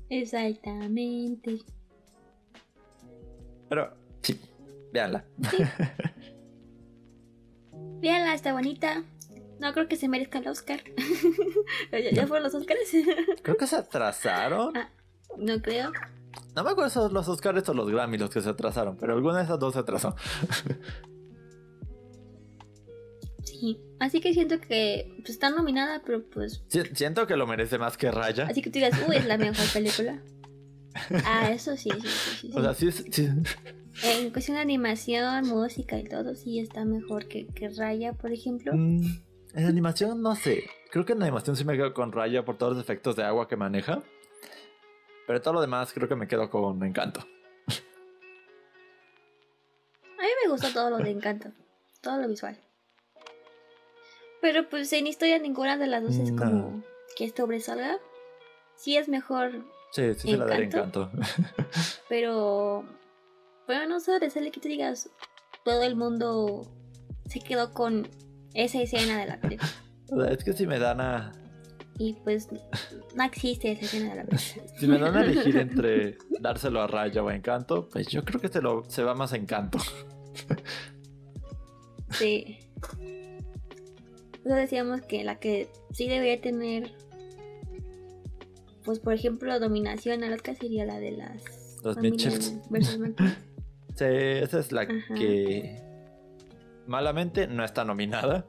[0.08, 1.58] Exactamente.
[3.68, 3.94] Pero,
[4.90, 5.24] sí, véanla.
[8.00, 9.04] Véanla, está bonita.
[9.60, 10.80] No creo que se merezca el Oscar.
[11.92, 12.80] ¿Ya, ya fueron los Oscars?
[13.42, 14.74] Creo que se atrasaron.
[14.76, 14.88] Ah.
[15.36, 15.92] no creo.
[16.56, 19.12] No me acuerdo si son los Oscars o los Grammy los que se atrasaron, pero
[19.12, 20.16] alguna de esas dos se atrasó.
[23.44, 23.78] Sí.
[23.98, 26.62] Así que siento que pues, está nominada, pero pues.
[26.68, 28.46] Si- Siento que lo merece más que Raya.
[28.46, 30.22] Así que tú digas, uy, es la mejor película.
[31.24, 32.36] Ah, eso sí, sí, sí.
[32.48, 32.52] sí.
[32.56, 33.28] O sea, sí, es- sí-
[34.02, 38.72] En cuestión de animación, música y todo, sí está mejor que, que Raya, por ejemplo.
[38.74, 39.02] Mm,
[39.54, 40.64] en animación no sé.
[40.90, 43.46] Creo que en animación sí me quedo con Raya por todos los efectos de agua
[43.48, 44.02] que maneja.
[45.26, 47.20] Pero todo lo demás creo que me quedo con Encanto.
[50.18, 51.50] A mí me gusta todo lo de Encanto,
[52.00, 52.58] todo lo visual.
[54.40, 56.42] Pero pues en historia ninguna de las dos es No.
[56.44, 56.84] como
[57.16, 57.98] que sobresalga.
[58.76, 61.10] Sí es mejor, Sí, sí se la daré ¿Encanto?
[62.08, 62.84] Pero
[63.66, 65.10] bueno, no sobresale que tú digas
[65.64, 66.62] todo el mundo
[67.26, 68.08] se quedó con
[68.54, 69.70] esa escena de la película.
[70.30, 71.32] Es que si me dan a...
[71.96, 72.48] Y pues
[73.14, 74.64] no existe esa escena de la película.
[74.78, 78.40] Si me dan a elegir entre dárselo a Raya o a Encanto, pues yo creo
[78.40, 79.78] que se, lo, se va más a Encanto.
[82.10, 82.58] Sí.
[82.98, 86.90] Entonces decíamos que la que sí debería tener,
[88.90, 92.54] pues por ejemplo, dominación al Oscar sería la de las Los Mitchells.
[93.96, 95.14] Sí, esa es la Ajá.
[95.14, 95.80] que
[96.88, 98.46] malamente no está nominada.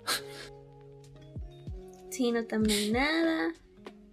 [2.09, 3.53] Sí, no también nada.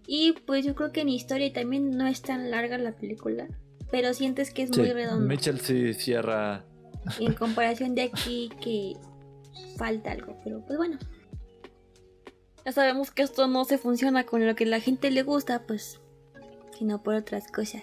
[0.06, 3.48] Y pues yo creo que en historia también no es tan larga la película.
[3.90, 5.26] Pero sientes que es Sí, muy redondo.
[5.26, 6.64] Mitchell sí cierra.
[7.18, 8.92] En comparación de aquí que
[9.78, 10.36] falta algo.
[10.44, 10.98] Pero pues bueno.
[12.66, 16.00] Ya sabemos que esto no se funciona con lo que la gente le gusta, pues.
[16.78, 17.82] Sino por otras cosas.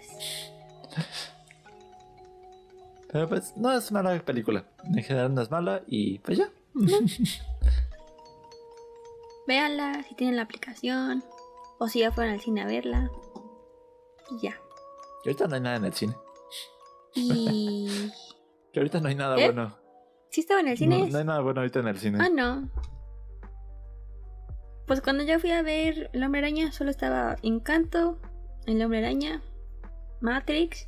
[3.12, 4.66] Pero pues no es mala película.
[4.84, 6.50] En general no es mala y pues ya.
[9.48, 11.24] Véanla si tienen la aplicación.
[11.78, 13.10] O si ya fueron al cine a verla.
[14.32, 14.58] Y ya.
[15.24, 16.16] Que ahorita no hay nada en el cine.
[17.14, 18.12] Y.
[18.74, 19.46] Que ahorita no hay nada ¿Eh?
[19.46, 19.78] bueno.
[20.30, 21.00] ¿Sí estaba en el cine?
[21.00, 22.18] No, no hay nada bueno ahorita en el cine.
[22.20, 22.70] Ah, no.
[24.86, 28.20] Pues cuando yo fui a ver El Hombre Araña, solo estaba Encanto,
[28.66, 29.42] El Hombre Araña,
[30.22, 30.88] Matrix.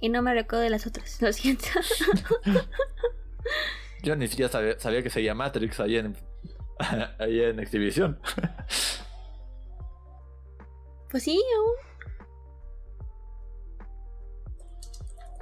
[0.00, 1.66] Y no me recuerdo de las otras, lo siento.
[4.02, 6.16] Yo ni siquiera sabía, sabía que seguía Matrix ahí en,
[7.18, 8.18] ahí en exhibición.
[11.10, 11.72] pues sí, aún.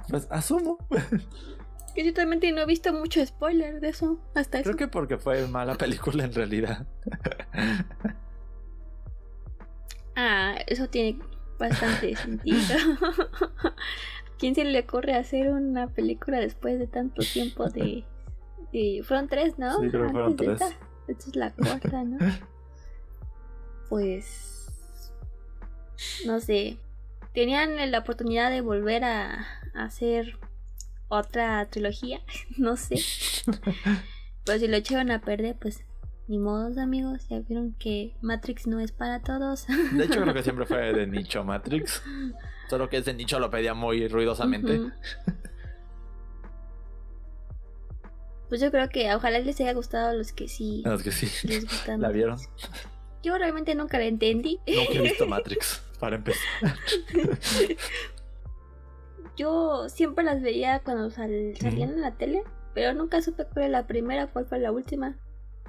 [0.09, 0.77] Pues asumo.
[1.93, 4.19] Que yo también no he visto mucho spoiler de eso.
[4.35, 4.77] Hasta Creo eso.
[4.77, 6.87] que porque fue mala película en realidad.
[10.21, 11.17] Ah, eso tiene
[11.57, 12.57] bastante sentido.
[14.37, 18.03] ¿Quién se le ocurre hacer una película después de tanto tiempo de...
[18.73, 19.79] de- fueron tres, ¿no?
[19.81, 20.71] Sí, creo que fueron Antes de tres.
[20.71, 20.85] Esta.
[21.07, 22.17] Esta es la cuarta, ¿no?
[23.87, 24.71] Pues...
[26.25, 26.77] No sé.
[27.33, 30.37] Tenían la oportunidad de volver a, a hacer
[31.07, 32.19] otra trilogía,
[32.57, 32.95] no sé.
[34.45, 35.83] Pero si lo echaron a perder, pues
[36.29, 37.27] ni modos, amigos.
[37.27, 39.65] Ya vieron que Matrix no es para todos.
[39.93, 42.01] De hecho, creo que siempre fue de nicho Matrix.
[42.69, 44.79] Solo que ese nicho lo pedía muy ruidosamente.
[48.47, 51.11] Pues yo creo que ojalá les haya gustado a los que sí A los que
[51.11, 51.27] sí.
[51.47, 52.01] les gustan.
[52.01, 52.37] ¿La vieron?
[53.21, 54.59] Yo realmente nunca la entendí.
[54.67, 56.75] Nunca he visto Matrix, para empezar.
[59.35, 63.79] Yo siempre las veía cuando sal- salían en la tele, pero nunca supe cuál era
[63.81, 65.15] la primera, cuál fue la última.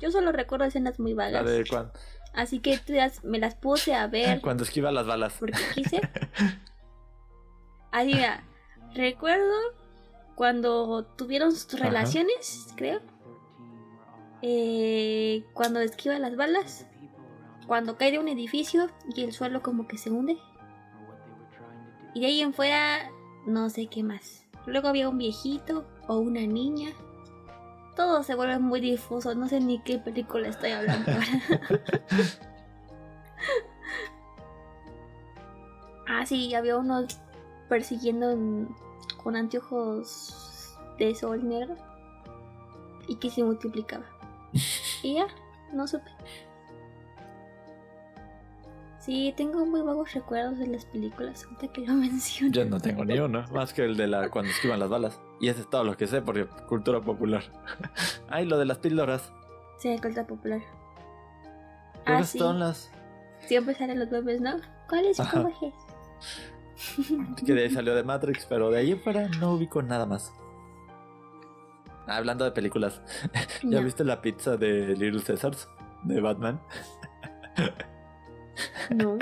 [0.00, 1.44] Yo solo recuerdo escenas muy La vagas.
[1.46, 1.92] de cuan-
[2.32, 2.78] Así que
[3.24, 5.34] me las puse a ver cuando esquiva las balas.
[5.38, 6.00] porque quise.
[7.92, 8.44] Así mira,
[8.94, 9.52] recuerdo
[10.36, 11.84] cuando tuvieron sus Ajá.
[11.84, 13.00] relaciones, creo.
[14.42, 16.86] Eh, cuando esquiva las balas.
[17.66, 20.38] Cuando cae de un edificio y el suelo como que se hunde.
[22.14, 23.10] Y de ahí en fuera,
[23.46, 24.44] no sé qué más.
[24.66, 26.90] Luego había un viejito o una niña.
[28.00, 31.26] Todo se vuelve muy difuso, no sé ni qué película estoy hablando ahora.
[36.08, 37.18] ah, sí, había unos
[37.68, 38.74] persiguiendo en-
[39.22, 41.76] con anteojos de sol negro.
[43.06, 44.06] Y que se multiplicaba.
[45.02, 45.26] y ya,
[45.74, 46.10] no supe.
[49.00, 52.52] Sí, tengo muy vagos recuerdos de las películas, ahorita que lo menciono.
[52.52, 55.18] Yo no tengo ni uno, más que el de la cuando esquivan las balas.
[55.40, 57.42] Y ese es todo lo que sé porque cultura popular.
[58.28, 59.32] Ay, lo de las píldoras.
[59.78, 60.60] Sí, cultura popular.
[62.04, 62.38] Creo Ah, sí.
[62.38, 62.90] son las
[63.46, 64.56] Siempre salen los bebés, ¿no?
[64.88, 65.42] ¿Cuáles Ajá.
[65.44, 65.72] coges?
[67.46, 70.30] que de ahí salió de Matrix, pero de ahí fuera no ubico nada más.
[72.06, 73.00] Ah, Hablando de películas,
[73.62, 73.82] ¿ya No.
[73.82, 75.68] viste la pizza de Little Caesars?
[76.04, 76.60] de Batman.
[78.90, 79.18] No.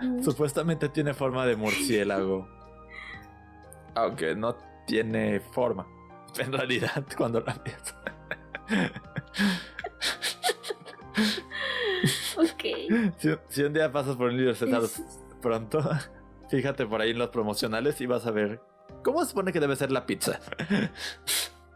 [0.00, 0.22] No.
[0.24, 2.48] Supuestamente tiene forma de murciélago.
[3.94, 4.54] Aunque no
[4.86, 5.86] tiene forma.
[6.38, 7.94] En realidad, cuando la ves.
[12.36, 13.14] Ok.
[13.16, 15.02] Si, si un día pasas por un líder Es-
[15.40, 15.80] pronto,
[16.50, 18.60] fíjate por ahí en los promocionales y vas a ver
[19.02, 20.40] cómo se supone que debe ser la pizza.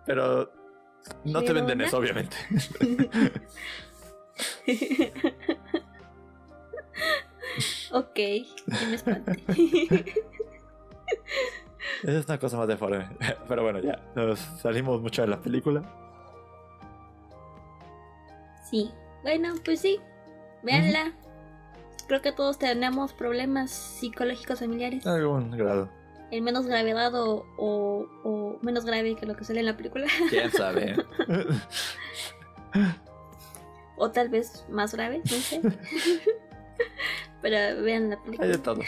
[0.04, 0.52] Pero
[1.24, 2.36] no te venden eso, obviamente.
[7.92, 8.18] Ok,
[8.66, 9.42] ya me espanté.
[12.02, 13.08] Esa es una cosa más deforme.
[13.48, 14.00] Pero bueno, ya.
[14.14, 15.82] Nos salimos mucho de la película.
[18.70, 18.90] sí,
[19.22, 19.98] bueno, pues sí,
[20.62, 21.12] véanla.
[22.06, 25.04] Creo que todos tenemos problemas psicológicos familiares.
[25.06, 25.88] En algún grado.
[26.30, 30.06] En menos gravedad o, o, o menos grave que lo que sale en la película.
[30.28, 30.96] ¿Quién sabe?
[33.96, 35.60] o tal vez más grave, no sé.
[37.42, 38.48] Pero vean la Hay película.
[38.48, 38.80] de todo.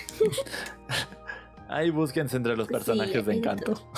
[1.68, 3.74] Ahí búsquense entre los personajes de hay de encanto.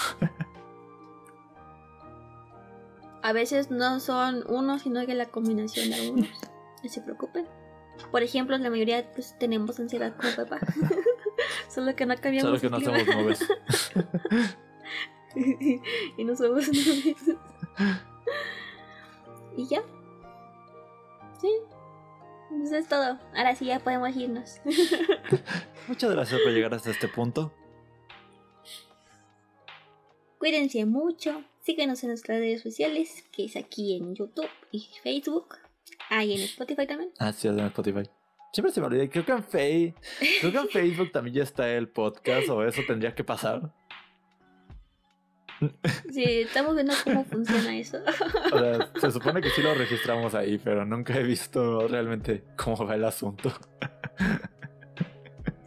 [3.23, 6.29] A veces no son uno, sino que la combinación de algunos.
[6.83, 7.47] No se preocupen.
[8.11, 10.61] Por ejemplo, la mayoría pues tenemos ansiedad como papá.
[11.69, 13.49] Solo que no cambiamos Solo que no somos nubes.
[16.17, 17.17] y no somos nubes.
[19.57, 19.83] y ya.
[21.41, 21.49] Sí.
[22.63, 23.19] Eso es todo.
[23.35, 24.61] Ahora sí ya podemos irnos.
[25.89, 27.53] Muchas gracias por llegar hasta este punto.
[30.39, 31.43] Cuídense mucho.
[31.63, 35.57] Síguenos en nuestras redes sociales, que es aquí en YouTube y Facebook.
[36.11, 37.13] Ah, y en Spotify también.
[37.19, 38.03] Ah, sí, en Spotify.
[38.53, 39.09] Siempre se me olvida.
[39.09, 43.15] Creo que en creo que en Facebook también ya está el podcast o eso tendría
[43.15, 43.73] que pasar.
[46.13, 47.99] Sí, estamos viendo cómo funciona eso.
[48.53, 52.85] O sea, se supone que sí lo registramos ahí, pero nunca he visto realmente cómo
[52.87, 53.53] va el asunto.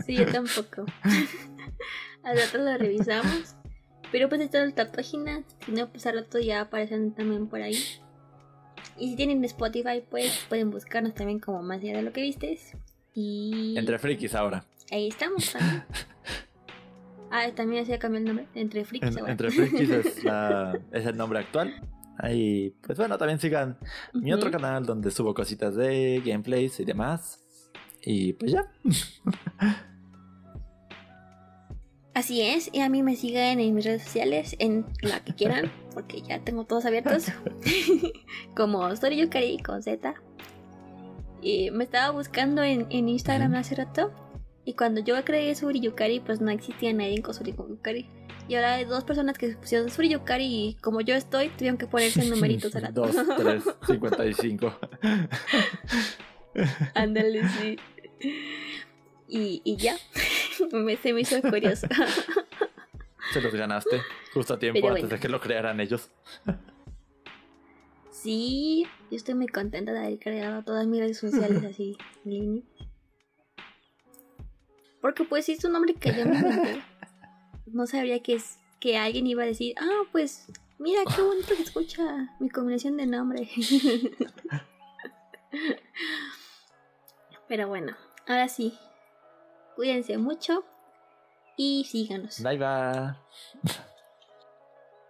[0.05, 0.85] Sí, yo tampoco.
[2.23, 3.55] Al rato lo revisamos.
[4.11, 5.43] Pero pues está en nuestra página.
[5.65, 7.77] Si no, pues al rato ya aparecen también por ahí.
[8.97, 12.73] Y si tienen Spotify, pues pueden buscarnos también como más allá de lo que vistes.
[13.13, 14.63] Y Entre frikis ahora.
[14.91, 15.83] ahí estamos también.
[17.31, 18.47] Ah, también se ha cambiado el nombre.
[18.55, 19.15] Entre Freaks.
[19.17, 21.73] En- entre frikis es, la- es el nombre actual.
[22.19, 23.77] Ahí, pues bueno, también sigan
[24.13, 27.43] mi otro canal donde subo cositas de gameplays y demás.
[28.03, 28.65] Y pues ya.
[32.13, 35.71] Así es, y a mí me siguen en mis redes sociales, en la que quieran,
[35.93, 37.27] porque ya tengo todos abiertos.
[38.55, 40.15] Como Story Yukari con Z.
[41.43, 44.11] Y me estaba buscando en, en Instagram hace rato.
[44.67, 48.05] Y cuando yo creé Suri Yukari, pues no existía nadie con Suri Yukari.
[48.49, 51.87] Y ahora hay dos personas que pusieron Suri Yukari y como yo estoy, tuvieron que
[51.87, 53.07] ponerse numeritos al rato.
[53.07, 54.79] 2, 3, 55.
[56.95, 57.77] Ándale, sí.
[59.29, 59.95] Y, y ya,
[60.73, 61.87] me, se me hizo curioso.
[63.31, 64.01] Se los ganaste
[64.33, 65.15] justo a tiempo Pero antes bueno.
[65.15, 66.11] de que lo crearan ellos.
[68.11, 72.63] Sí, yo estoy muy contenta de haber creado todas mis redes sociales así en línea.
[75.07, 76.83] Porque pues sí es un nombre que yo me inventé.
[77.67, 81.63] No sabría que es que alguien iba a decir, ah, pues mira qué bonito se
[81.63, 83.49] escucha mi combinación de nombre.
[87.47, 87.95] Pero bueno,
[88.27, 88.77] ahora sí.
[89.77, 90.65] Cuídense mucho
[91.55, 92.43] y síganos.
[92.43, 93.15] Bye bye.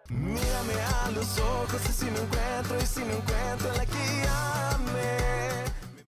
[0.10, 5.27] Mírame a los ojos y si me encuentro y si me encuentro la que ame.